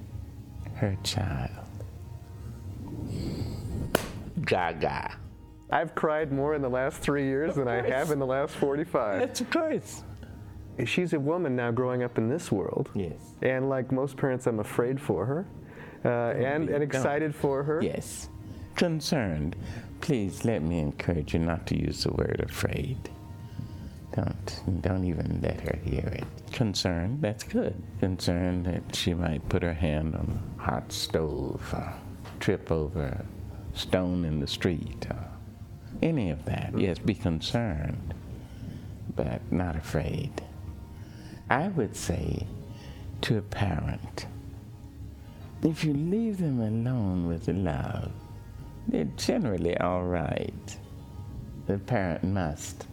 [0.79, 1.51] her child,
[4.45, 5.17] gaga.
[5.71, 9.21] I've cried more in the last three years than I have in the last 45.
[9.21, 10.03] That's of course.
[10.87, 12.89] She's a woman now growing up in this world.
[12.95, 13.35] Yes.
[13.43, 15.47] And like most parents, I'm afraid for her
[16.05, 17.83] uh, and, and excited for her.
[17.83, 18.29] Yes.
[18.77, 19.57] Concerned.
[20.01, 23.11] Please let me encourage you not to use the word afraid.
[24.19, 26.25] Don't don't even let her hear it.
[26.51, 27.81] Concerned, that's good.
[28.01, 31.95] Concerned that she might put her hand on a hot stove, or
[32.41, 35.25] trip over a stone in the street, or
[36.03, 36.77] any of that.
[36.77, 38.13] Yes, be concerned,
[39.15, 40.43] but not afraid.
[41.49, 42.45] I would say
[43.21, 44.27] to a parent,
[45.63, 48.11] if you leave them alone with love,
[48.89, 50.77] they're generally all right.
[51.67, 52.89] The parent must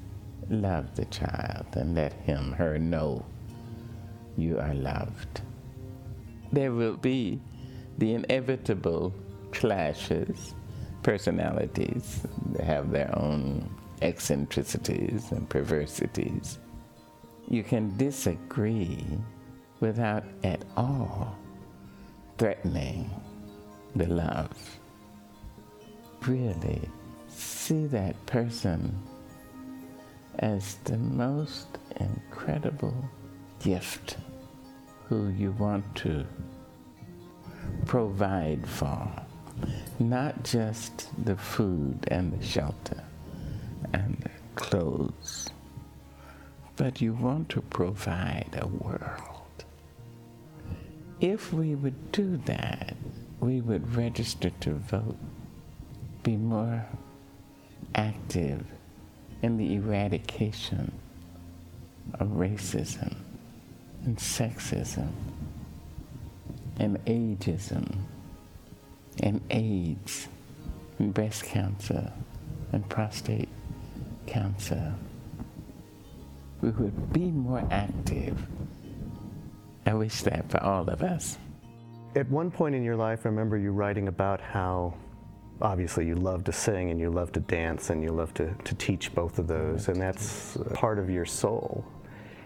[0.50, 3.26] love the child and let him, her know
[4.38, 5.42] you are loved.
[6.52, 7.42] There will be
[7.98, 9.14] the inevitable
[9.52, 10.56] clashes.
[11.04, 12.26] Personalities
[12.64, 13.70] have their own
[14.02, 16.60] eccentricities and perversities.
[17.48, 19.06] You can disagree
[19.80, 21.38] without at all
[22.38, 23.10] threatening
[23.96, 24.80] the love.
[26.26, 26.82] Really
[27.28, 28.98] see that person
[30.40, 31.68] as the most
[31.98, 33.10] incredible
[33.60, 34.18] gift
[35.08, 36.26] who you want to
[37.86, 39.10] provide for.
[40.00, 43.04] Not just the food and the shelter
[43.94, 45.50] and the clothes,
[46.76, 49.66] but you want to provide a world.
[51.22, 52.96] If we would do that,
[53.40, 55.18] we would register to vote,
[56.24, 56.86] be more
[57.94, 58.66] active
[59.46, 60.92] in the eradication
[62.16, 63.16] of racism
[64.04, 65.12] and sexism
[66.80, 67.96] and ageism
[69.22, 70.28] and AIDS
[70.98, 72.12] and breast cancer
[72.72, 73.48] and prostate
[74.26, 74.96] cancer.
[76.62, 78.42] We would be more active.
[79.86, 81.38] I wish that for all of us.
[82.16, 84.96] At one point in your life, I remember you writing about how
[85.62, 88.76] obviously you love to sing and you love to dance and you love to, to
[88.76, 91.86] teach both of those, and that's part of your soul.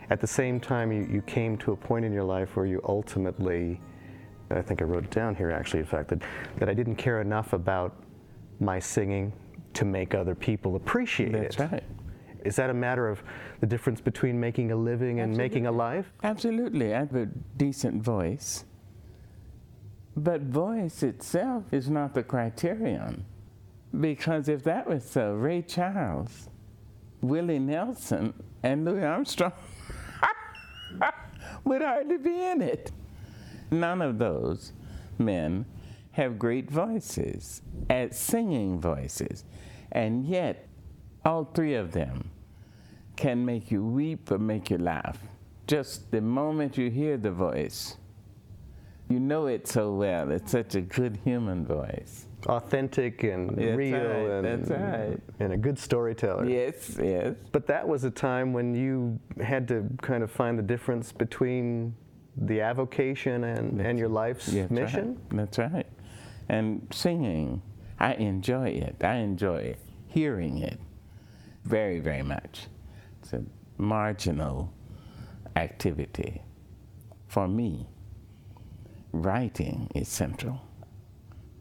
[0.10, 2.82] At the same time, you, you came to a point in your life where you
[2.88, 3.80] ultimately,
[4.50, 6.22] I think I wrote it down here actually, in fact, that,
[6.58, 7.96] that I didn't care enough about
[8.60, 9.32] my singing
[9.74, 11.72] to make other people appreciate That's it.
[11.72, 11.84] right.
[12.44, 13.22] Is that a matter of
[13.60, 16.12] the difference between making a living and making a life?
[16.24, 16.94] Absolutely.
[16.94, 18.66] I have a decent voice.
[20.20, 23.24] But voice itself is not the criterion.
[23.98, 26.50] Because if that was so, Ray Charles,
[27.22, 29.54] Willie Nelson, and Louis Armstrong
[31.64, 32.92] would hardly be in it.
[33.72, 34.74] None of those
[35.18, 35.66] men
[36.12, 39.46] have great voices, as singing voices.
[39.94, 40.68] And yet,
[41.24, 42.30] all three of them
[43.16, 45.18] can make you weep or make you laugh.
[45.66, 47.96] Just the moment you hear the voice,
[49.10, 50.32] you know it so well.
[50.32, 52.28] It's such a good human voice.
[52.46, 55.20] Authentic and That's real right, and, right.
[55.40, 56.46] and a good storyteller.
[56.46, 57.36] Yes, yes.
[57.52, 61.96] But that was a time when you had to kind of find the difference between
[62.38, 65.20] the avocation and, and your life's that's mission.
[65.32, 65.38] Right.
[65.38, 65.88] That's right.
[66.48, 67.62] And singing,
[68.00, 68.96] I enjoy it.
[69.04, 69.76] I enjoy
[70.08, 70.80] hearing it
[71.66, 72.68] very, very much.
[73.22, 73.44] It's a
[73.78, 74.74] marginal
[75.56, 76.42] activity
[77.28, 77.88] for me.
[79.12, 80.62] Writing is central.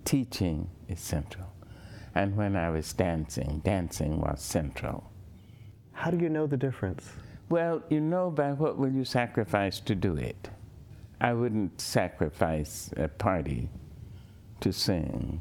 [0.04, 1.46] Teaching is central.
[2.14, 5.10] And when I was dancing, dancing was central.
[5.92, 7.10] How do you know the difference?
[7.48, 10.50] Well, you know by what will you sacrifice to do it.
[11.20, 13.70] I wouldn't sacrifice a party
[14.60, 15.40] to sing.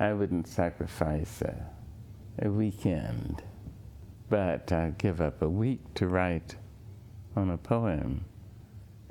[0.00, 1.54] I wouldn't sacrifice a,
[2.40, 3.42] a weekend.
[4.30, 6.56] But I'd give up a week to write
[7.36, 8.24] on a poem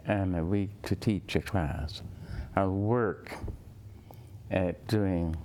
[0.06, 2.02] and a week to teach a class.
[2.56, 3.32] I'll work
[4.50, 5.36] at doing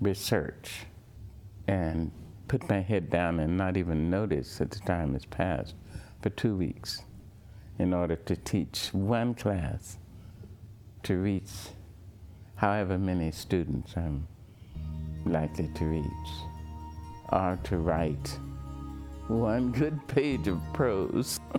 [0.00, 0.86] research
[1.68, 2.10] and
[2.48, 5.74] put my head down and not even notice that the time has passed
[6.20, 7.02] for two weeks
[7.78, 9.98] in order to teach one class
[11.02, 11.50] to reach
[12.56, 14.26] however many students I'm
[15.24, 16.04] likely to reach,
[17.32, 18.38] or to write
[19.28, 21.40] one good page of prose.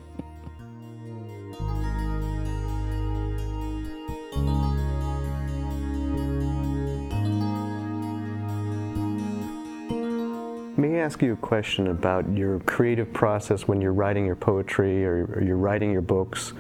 [10.82, 15.06] Let me ask you a question about your creative process when you're writing your poetry
[15.06, 16.54] or, or you're writing your books.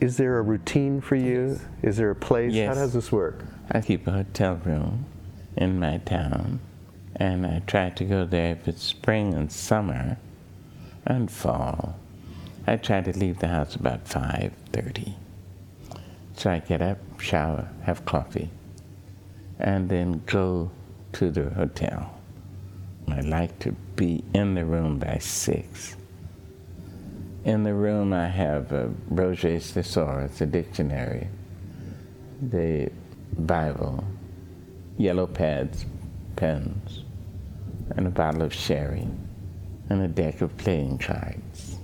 [0.00, 1.60] Is there a routine for you?
[1.82, 2.54] Is there a place?
[2.56, 3.44] How does this work?
[3.70, 5.04] I keep a hotel room
[5.58, 6.60] in my town,
[7.16, 10.16] And I try to go there if it's spring and summer
[11.04, 11.98] and fall.
[12.66, 15.16] I try to leave the house about 5.30.
[16.34, 18.48] So I get up, shower, have coffee,
[19.58, 20.70] and then go
[21.12, 22.15] to the hotel.
[23.08, 25.96] I like to be in the room by 6.
[27.44, 31.28] In the room I have uh, a Roget's Thesaurus, a dictionary,
[32.42, 32.90] the
[33.38, 34.04] Bible,
[34.98, 35.86] yellow pads,
[36.34, 37.04] pens,
[37.96, 39.06] and a bottle of sherry,
[39.88, 41.76] and a deck of playing cards.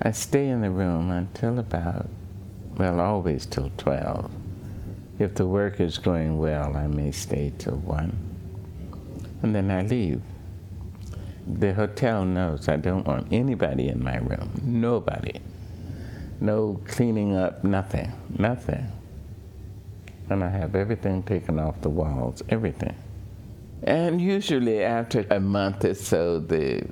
[0.00, 2.08] I stay in the room until about,
[2.76, 4.30] well, always till 12.
[5.18, 8.37] If the work is going well, I may stay till 1.
[9.42, 10.20] And then I leave.
[11.46, 14.60] The hotel knows I don't want anybody in my room.
[14.62, 15.40] Nobody.
[16.40, 18.12] No cleaning up, nothing.
[18.38, 18.92] Nothing.
[20.30, 22.94] And I have everything taken off the walls, everything.
[23.82, 26.86] And usually after a month or so, the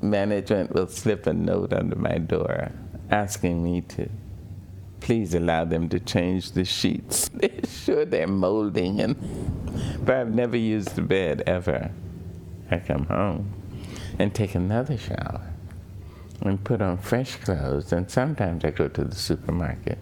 [0.00, 2.72] management will slip a note under my door
[3.10, 4.08] asking me to
[5.00, 7.28] please allow them to change the sheets.
[7.34, 9.16] They're sure they're molding, and
[10.04, 11.90] but I've never used the bed ever.
[12.70, 13.52] I come home
[14.18, 15.52] and take another shower
[16.40, 19.98] and put on fresh clothes, and sometimes I go to the supermarket,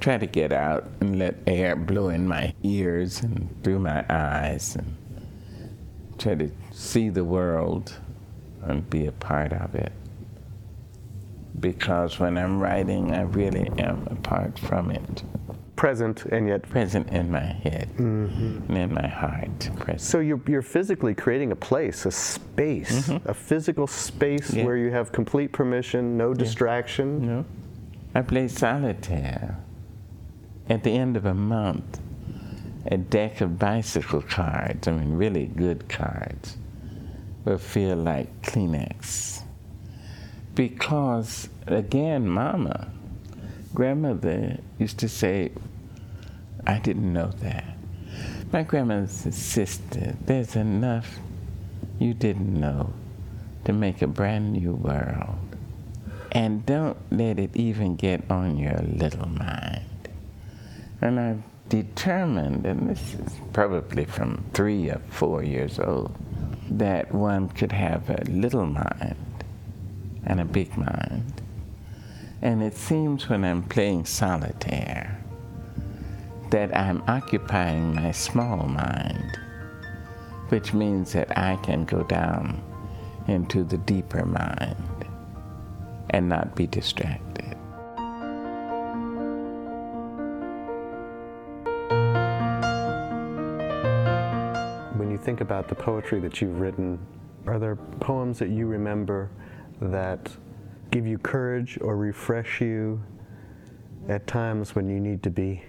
[0.00, 4.76] try to get out and let air blow in my ears and through my eyes,
[4.76, 4.96] and
[6.18, 7.94] try to see the world
[8.62, 9.92] and be a part of it
[11.60, 15.22] because when I'm writing, I really am apart from it.
[15.76, 16.62] Present and yet.
[16.62, 19.70] Present in my head and in my heart.
[19.76, 20.00] Present.
[20.00, 23.28] So you're, you're physically creating a place, a space, mm-hmm.
[23.28, 24.64] a physical space Yeah.
[24.64, 27.22] where you have complete permission, no distraction.
[27.22, 27.44] You know,
[28.14, 29.58] I play solitaire.
[30.68, 32.00] At the end of a month,
[32.86, 36.56] a deck of bicycle cards, I mean, really good cards,
[37.44, 39.42] will feel like Kleenex.
[40.54, 42.90] Because, again, Mama,
[43.76, 45.52] grandmother used to say,
[46.66, 47.76] I didn't know that.
[48.50, 51.18] My grandmother insisted, there's enough
[51.98, 52.94] you didn't know
[53.66, 55.38] to make a brand new world.
[56.32, 60.08] And don't let it even get on your little mind.
[61.02, 66.16] And I've determined, and this is probably from three or four years old,
[66.70, 69.44] that one could have a little mind
[70.24, 71.42] and a big mind.
[72.46, 75.20] And it seems when I'm playing solitaire
[76.50, 79.36] that I'm occupying my small mind,
[80.50, 82.62] which means that I can go down
[83.26, 85.08] into the deeper mind
[86.10, 87.56] and not be distracted.
[94.94, 97.04] When you think about the poetry that you've written,
[97.48, 99.30] are there poems that you remember
[99.80, 100.30] that
[100.96, 102.98] give you courage or refresh you
[104.08, 105.62] at times when you need to be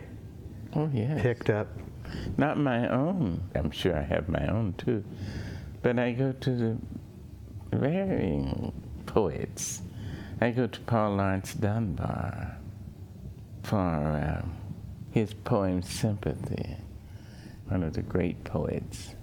[0.74, 1.22] Oh, yes.
[1.22, 1.68] picked up?
[2.38, 3.42] Not my own.
[3.54, 5.04] I'm sure I have my own too.
[5.82, 6.78] But I go to the
[7.74, 8.72] varying
[9.06, 9.82] poets.
[10.40, 12.56] I go to Paul Laurence Dunbar
[13.64, 14.46] for uh,
[15.12, 16.78] his poem Sympathy,
[17.68, 19.14] one of the great poets.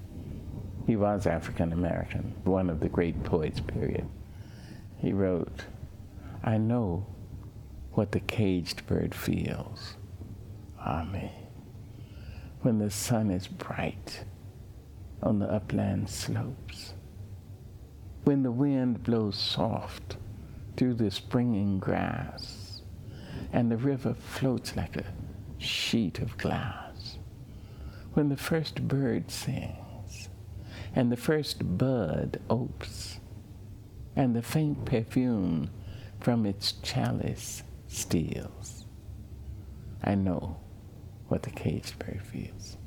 [0.87, 4.07] He was African American, one of the great poets, period.
[4.99, 5.65] He wrote,
[6.45, 7.07] I know
[7.93, 9.97] what the caged bird feels.
[10.79, 11.31] Amen
[12.65, 14.25] when the sun is bright
[15.23, 16.95] on the upland slopes,
[18.25, 20.17] when the wind blows soft
[20.75, 22.81] through the springing grass,
[23.53, 25.05] and the river floats like a
[25.59, 27.19] sheet of glass,
[28.15, 30.31] when the first bird sings,
[30.95, 33.21] and the first bud opes,
[34.17, 35.69] and the faint perfume
[36.25, 38.87] from its chalice steals,
[40.03, 40.57] I know
[41.29, 42.79] what the caged bird feels.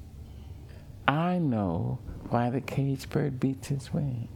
[1.08, 4.28] I know why the caged bird beats its wing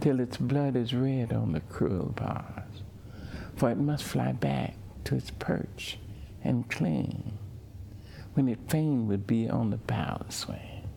[0.00, 2.82] till its blood is red on the cruel bars,
[3.56, 5.98] for it must fly back to its perch
[6.42, 7.36] and cling
[8.32, 10.88] when it fain would be on the bough swing.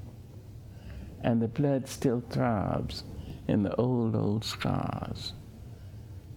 [1.20, 3.04] And the blood still throbs
[3.46, 5.34] in the old, old scars.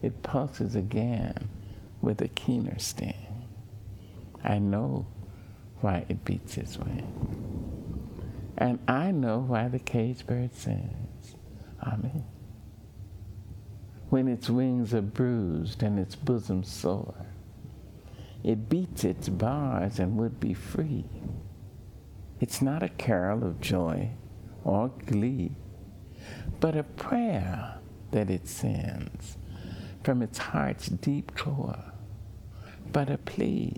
[0.03, 1.49] It pulses again
[2.01, 3.49] with a keener sting.
[4.45, 5.07] I know
[5.81, 7.13] why it beats its wing.
[8.57, 11.35] And I know why the caged bird sings.
[11.83, 12.25] Amen.
[14.09, 17.27] When its wings are bruised and its bosom sore,
[18.45, 21.05] it beats its bars and would be free.
[22.41, 24.11] It's not a carol of joy
[24.63, 25.57] or glee,
[26.61, 27.79] but a prayer
[28.13, 29.37] that it sends
[30.07, 31.93] from its heart's deep core,
[32.93, 33.75] but a plea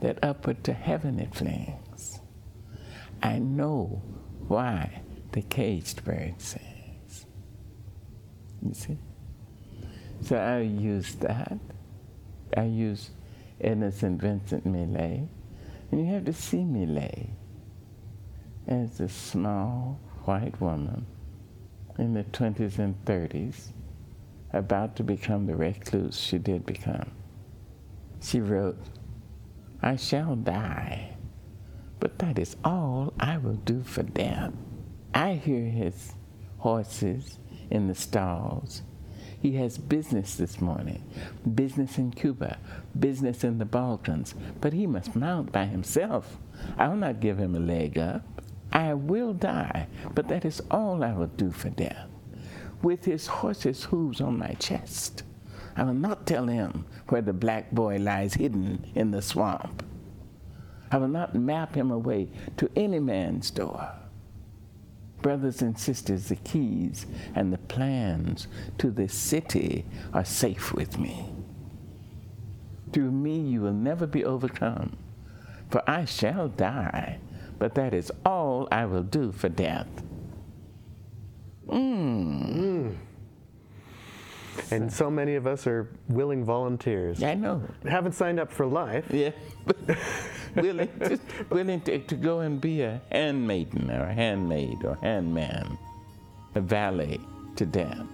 [0.00, 2.18] that upward to heaven it flings.
[3.22, 4.02] I know
[4.48, 7.24] why the caged bird sings.
[8.60, 8.98] You see?
[10.22, 11.56] So I use that.
[12.56, 13.10] I use
[13.60, 14.20] Edna St.
[14.20, 15.28] Vincent Millay.
[15.92, 17.30] And you have to see Millay
[18.66, 21.06] as a small white woman
[21.96, 23.68] in the 20s and 30s
[24.52, 27.10] about to become the recluse she did become.
[28.20, 28.78] She wrote,
[29.82, 31.16] I shall die,
[32.00, 34.52] but that is all I will do for death.
[35.14, 36.14] I hear his
[36.58, 37.38] horses
[37.70, 38.82] in the stalls.
[39.40, 41.02] He has business this morning,
[41.54, 42.58] business in Cuba,
[42.98, 46.36] business in the Balkans, but he must mount by himself.
[46.76, 48.22] I will not give him a leg up.
[48.70, 52.09] I will die, but that is all I will do for death
[52.82, 55.22] with his horse's hooves on my chest.
[55.76, 59.84] I will not tell him where the black boy lies hidden in the swamp.
[60.90, 63.92] I will not map him away to any man's door.
[65.22, 71.32] Brothers and sisters, the keys and the plans to this city are safe with me.
[72.92, 74.96] Through me you will never be overcome,
[75.70, 77.20] for I shall die,
[77.58, 79.88] but that is all I will do for death.
[81.70, 82.96] Mm.
[84.70, 87.22] And so many of us are willing volunteers.
[87.22, 87.62] I know.
[87.88, 89.06] Haven't signed up for life.
[89.10, 89.30] Yeah.
[90.56, 91.18] willing to,
[91.50, 95.78] willing to, to go and be a handmaiden or a handmaid or handman,
[96.54, 97.18] a valet
[97.56, 98.06] to death.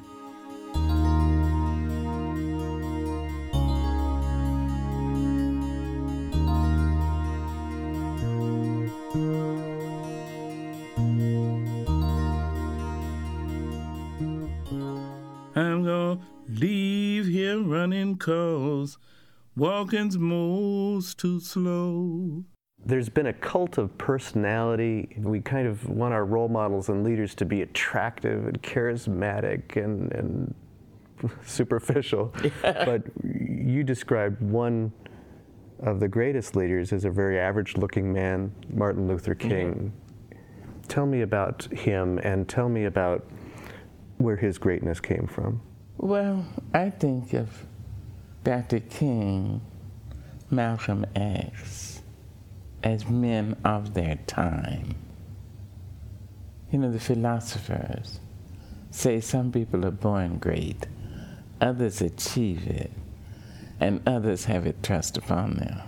[18.17, 18.99] Running cause
[19.57, 22.45] walking's most too slow.
[22.85, 25.17] There's been a cult of personality.
[25.19, 30.12] We kind of want our role models and leaders to be attractive and charismatic and,
[30.12, 30.55] and
[31.45, 32.33] superficial.
[32.62, 34.93] but you described one
[35.81, 39.49] of the greatest leaders as a very average looking man, Martin Luther mm-hmm.
[39.49, 39.93] King.
[40.87, 43.27] Tell me about him and tell me about
[44.19, 45.61] where his greatness came from.
[45.99, 47.67] Well, I think of
[48.47, 48.79] Dr.
[48.79, 49.61] King,
[50.53, 52.01] Malcolm X,
[52.85, 54.95] as men of their time.
[56.71, 58.21] You know, the philosophers
[58.93, 60.87] say some people are born great,
[61.61, 62.93] others achieve it,
[63.81, 65.81] and others have it thrust upon them.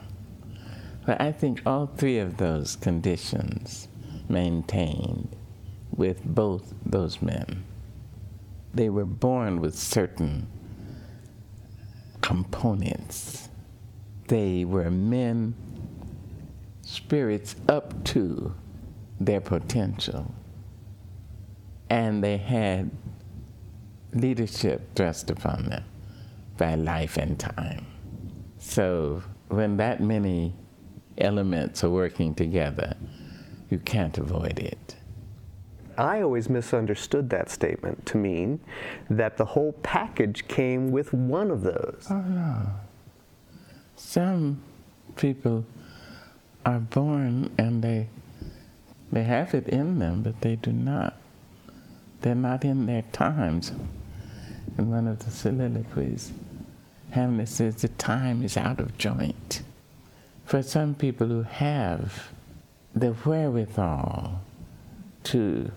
[1.07, 3.87] But I think all three of those conditions
[4.29, 5.37] maintained
[5.95, 7.63] with both those men.
[8.75, 10.49] They were born with certain
[12.29, 13.49] components.
[14.27, 15.55] They were men,
[16.83, 18.53] spirits up to
[19.19, 20.35] their potential.
[21.89, 22.91] And they had
[24.13, 25.85] leadership thrust upon them
[26.59, 27.87] by life and time.
[28.59, 30.55] So when that many
[31.17, 32.95] elements are working together,
[33.71, 34.97] you can't avoid it.
[35.99, 38.61] I always misunderstood that statement to mean
[39.11, 42.07] that the whole package came with one of those.
[42.09, 42.67] Oh no.
[43.97, 44.63] Some
[45.17, 45.65] people
[46.65, 48.09] are born and they
[49.11, 51.17] they have it in them, but they do not.
[52.21, 53.73] They're not in their times.
[54.77, 56.31] In one of the soliloquies,
[57.11, 59.63] Hamlet says the time is out of joint.
[60.45, 62.31] For some people who have
[62.95, 64.43] the wherewithal
[65.25, 65.71] to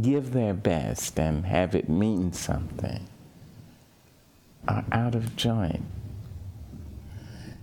[0.00, 3.06] give their best and have it mean something
[4.66, 5.84] are out of joint.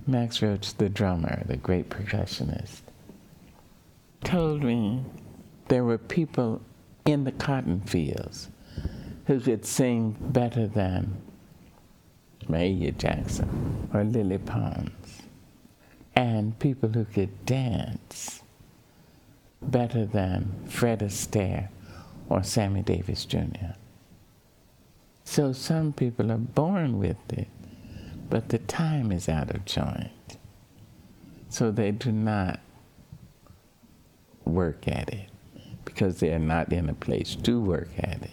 [0.07, 2.82] Max Roach, the drummer, the great percussionist,
[4.23, 5.03] told me
[5.67, 6.61] there were people
[7.05, 8.49] in the cotton fields
[9.25, 11.15] who could sing better than
[12.47, 15.21] Mahalia Jackson or Lily Pons,
[16.15, 18.41] and people who could dance
[19.61, 21.69] better than Fred Astaire
[22.32, 23.75] or Sammy Davis Jr.
[25.25, 27.49] So some people are born with it,
[28.29, 30.38] but the time is out of joint.
[31.49, 32.61] So they do not
[34.45, 35.29] work at it
[35.84, 38.32] because they are not in a place to work at it.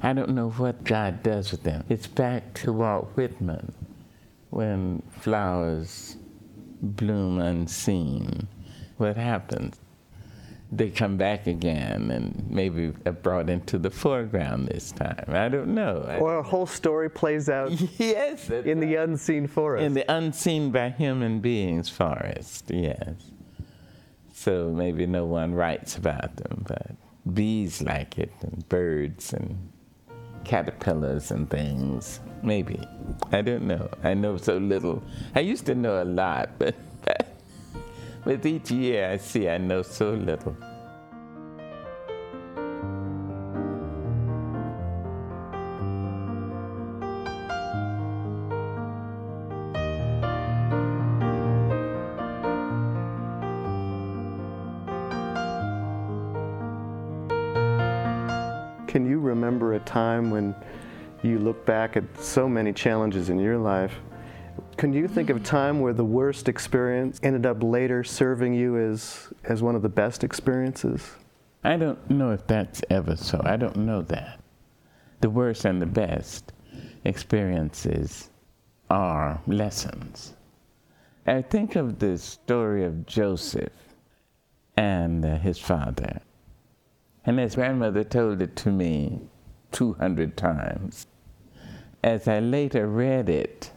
[0.00, 1.84] I don't know what God does with them.
[1.90, 3.74] It's back to Walt Whitman
[4.48, 6.16] when flowers
[6.80, 8.48] bloom unseen.
[8.96, 9.76] What happens?
[10.70, 15.24] They come back again and maybe are brought into the foreground this time.
[15.28, 16.18] I don't know.
[16.20, 19.84] Or a whole story plays out yes, in the unseen forest.
[19.84, 22.66] in the unseen by human beings forest.
[22.68, 23.14] Yes.
[24.34, 26.92] So maybe no one writes about them, but
[27.34, 29.72] bees like it, and birds, and
[30.44, 32.20] caterpillars and things.
[32.42, 32.80] Maybe.
[33.32, 33.90] I don't know.
[34.04, 35.02] I know so little.
[35.34, 36.74] I used to know a lot, but
[38.24, 40.56] with each year I see I know so little.
[58.88, 60.54] Can you remember a time when
[61.22, 63.92] you look back at so many challenges in your life?
[64.78, 68.78] Can you think of a time where the worst experience ended up later serving you
[68.78, 71.16] as, as one of the best experiences?
[71.64, 73.40] I don't know if that's ever so.
[73.44, 74.38] I don't know that.
[75.20, 76.52] The worst and the best
[77.02, 78.30] experiences
[78.88, 80.34] are lessons.
[81.26, 83.72] I think of the story of Joseph
[84.76, 86.20] and uh, his father.
[87.26, 89.22] And his grandmother told it to me
[89.72, 91.08] 200 times.
[92.04, 93.72] As I later read it,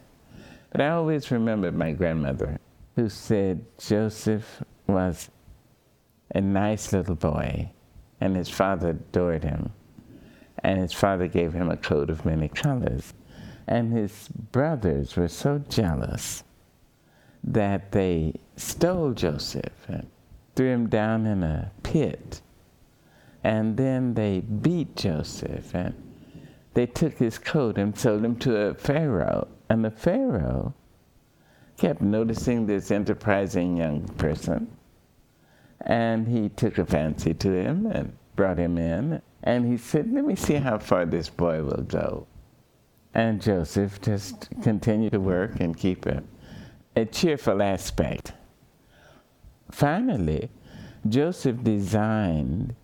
[0.72, 2.60] but I always remembered my grandmother
[2.96, 5.30] who said Joseph was
[6.34, 7.72] a nice little boy,
[8.20, 9.72] and his father adored him.
[10.64, 13.14] And his father gave him a coat of many colors.
[13.68, 16.44] And his brothers were so jealous
[17.44, 20.08] that they stole Joseph and
[20.56, 22.42] threw him down in a pit.
[23.44, 25.96] And then they beat Joseph and
[26.74, 29.48] they took his coat and sold him to a Pharaoh.
[29.72, 30.74] And the Pharaoh
[31.78, 34.70] kept noticing this enterprising young person.
[35.80, 39.22] And he took a fancy to him and brought him in.
[39.44, 42.28] And he said, Let me see how far this boy will go.
[43.14, 46.22] And Joseph just continued to work and keep a,
[46.98, 48.34] a cheerful aspect.
[49.72, 50.52] Finally,
[51.08, 52.76] Joseph designed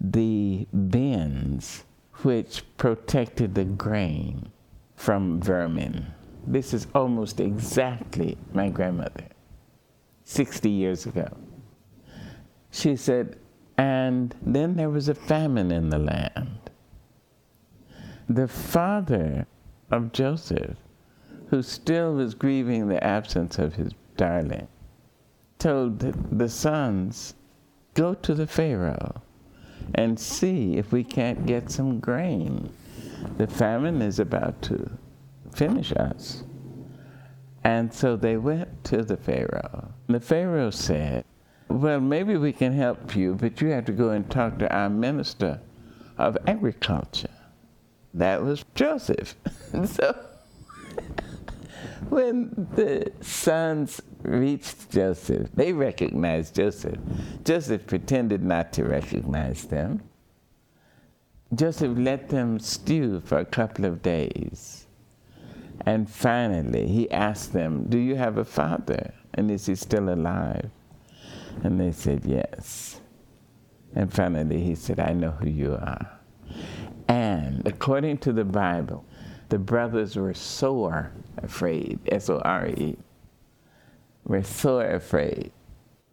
[0.00, 1.82] the bins
[2.22, 4.52] which protected the grain
[4.96, 6.06] from vermin.
[6.46, 9.26] This is almost exactly my grandmother,
[10.24, 11.28] 60 years ago.
[12.70, 13.38] She said,
[13.78, 16.70] and then there was a famine in the land.
[18.28, 19.46] The father
[19.90, 20.76] of Joseph,
[21.48, 24.68] who still was grieving the absence of his darling,
[25.58, 27.34] told the sons,
[27.94, 29.22] Go to the Pharaoh
[29.94, 32.70] and see if we can't get some grain.
[33.38, 34.90] The famine is about to
[35.54, 36.44] finish us.
[37.64, 39.92] And so they went to the Pharaoh.
[40.06, 41.24] The Pharaoh said,
[41.68, 44.88] Well, maybe we can help you, but you have to go and talk to our
[44.88, 45.60] minister
[46.16, 47.30] of agriculture.
[48.14, 49.34] That was Joseph.
[49.84, 50.16] so
[52.08, 56.98] when the sons reached Joseph, they recognized Joseph.
[57.44, 60.02] Joseph pretended not to recognize them.
[61.54, 64.86] Joseph let them stew for a couple of days.
[65.84, 69.14] And finally, he asked them, Do you have a father?
[69.34, 70.70] And is he still alive?
[71.62, 73.00] And they said, Yes.
[73.94, 76.10] And finally, he said, I know who you are.
[77.08, 79.04] And according to the Bible,
[79.48, 82.96] the brothers were sore afraid, S O R E,
[84.24, 85.52] were sore afraid.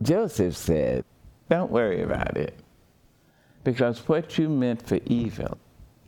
[0.01, 1.03] Joseph said,
[1.49, 2.59] Don't worry about it,
[3.63, 5.57] because what you meant for evil,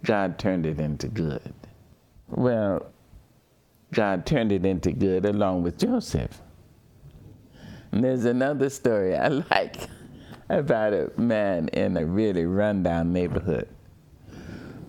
[0.04, 1.54] God turned it into good.
[2.28, 2.88] Well,
[3.94, 6.42] God turned it into good along with Joseph.
[7.92, 9.78] And there's another story I like
[10.50, 13.68] about a man in a really rundown neighborhood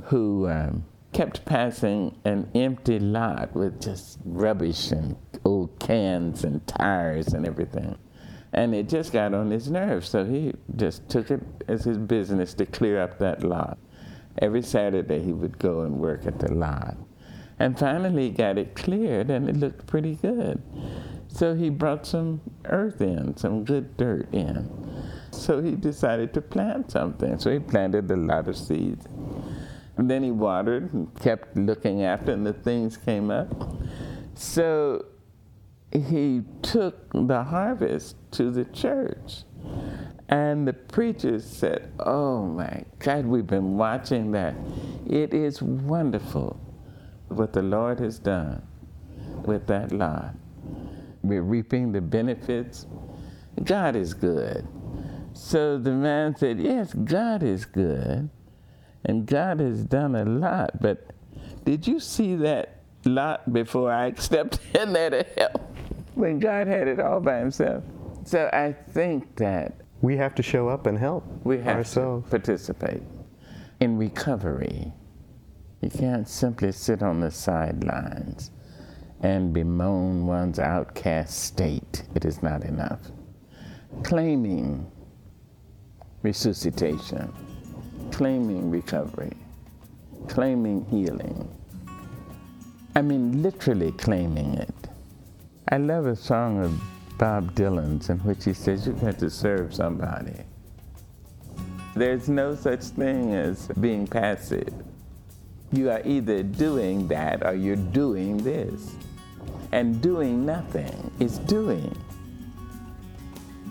[0.04, 7.28] who um, kept passing an empty lot with just rubbish and old cans and tires
[7.28, 7.96] and everything.
[8.53, 12.55] And it just got on his nerves, so he just took it as his business
[12.55, 13.78] to clear up that lot.
[14.38, 16.97] Every Saturday he would go and work at the lot.
[17.59, 20.62] And finally he got it cleared and it looked pretty good.
[21.28, 24.70] So he brought some earth in, some good dirt in.
[25.32, 27.38] So he decided to plant something.
[27.38, 29.07] So he planted a lot of seeds.
[29.97, 33.49] And then he watered and kept looking after, and the things came up.
[34.34, 35.07] So
[35.92, 39.43] he took the harvest to the church.
[40.28, 44.55] And the preacher said, Oh my God, we've been watching that.
[45.09, 46.61] It is wonderful
[47.28, 48.62] what the Lord has done
[49.45, 50.34] with that lot.
[51.22, 52.87] We're reaping the benefits.
[53.64, 54.66] God is good.
[55.32, 58.28] So the man said, Yes, God is good,
[59.05, 61.11] and God has done a lot, but
[61.64, 65.61] did you see that lot before I stepped in there to help
[66.14, 67.84] when God had it all by himself?
[68.26, 72.24] So I think that We have to show up and help we have ourselves.
[72.24, 73.02] to participate
[73.80, 74.92] in recovery.
[75.80, 78.50] You can't simply sit on the sidelines
[79.22, 82.02] and bemoan one's outcast state.
[82.16, 83.00] It is not enough.
[84.02, 84.90] Claiming
[86.22, 87.32] resuscitation,
[88.10, 89.36] claiming recovery,
[90.28, 91.48] claiming healing.
[92.96, 94.74] I mean, literally claiming it.
[95.68, 96.72] I love a song of
[97.18, 100.44] Bob Dylan's in which he says, You've got to serve somebody.
[101.94, 104.72] There's no such thing as being passive.
[105.72, 108.94] You are either doing that or you're doing this.
[109.72, 111.96] And doing nothing is doing.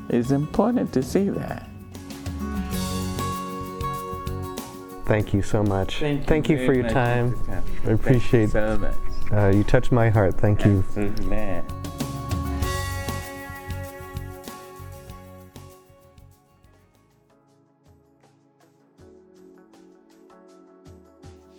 [0.10, 1.68] It's important to see that.
[5.06, 6.00] Thank you so much.
[6.00, 7.32] Thank you for your much, time.
[7.34, 7.46] Mr.
[7.46, 7.54] Thompson.
[7.54, 8.96] I Thank you appreciate so much.
[9.32, 10.36] uh, you touched my heart.
[10.36, 10.84] Thank you.
[10.98, 11.64] Amen.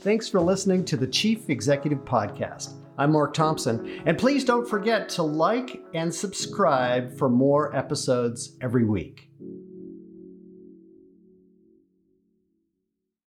[0.07, 2.75] Thanks for listening to the Chief Executive Podcast.
[2.97, 8.85] I'm Mark Thompson, and please don't forget to like and subscribe for more episodes every
[8.85, 9.26] week.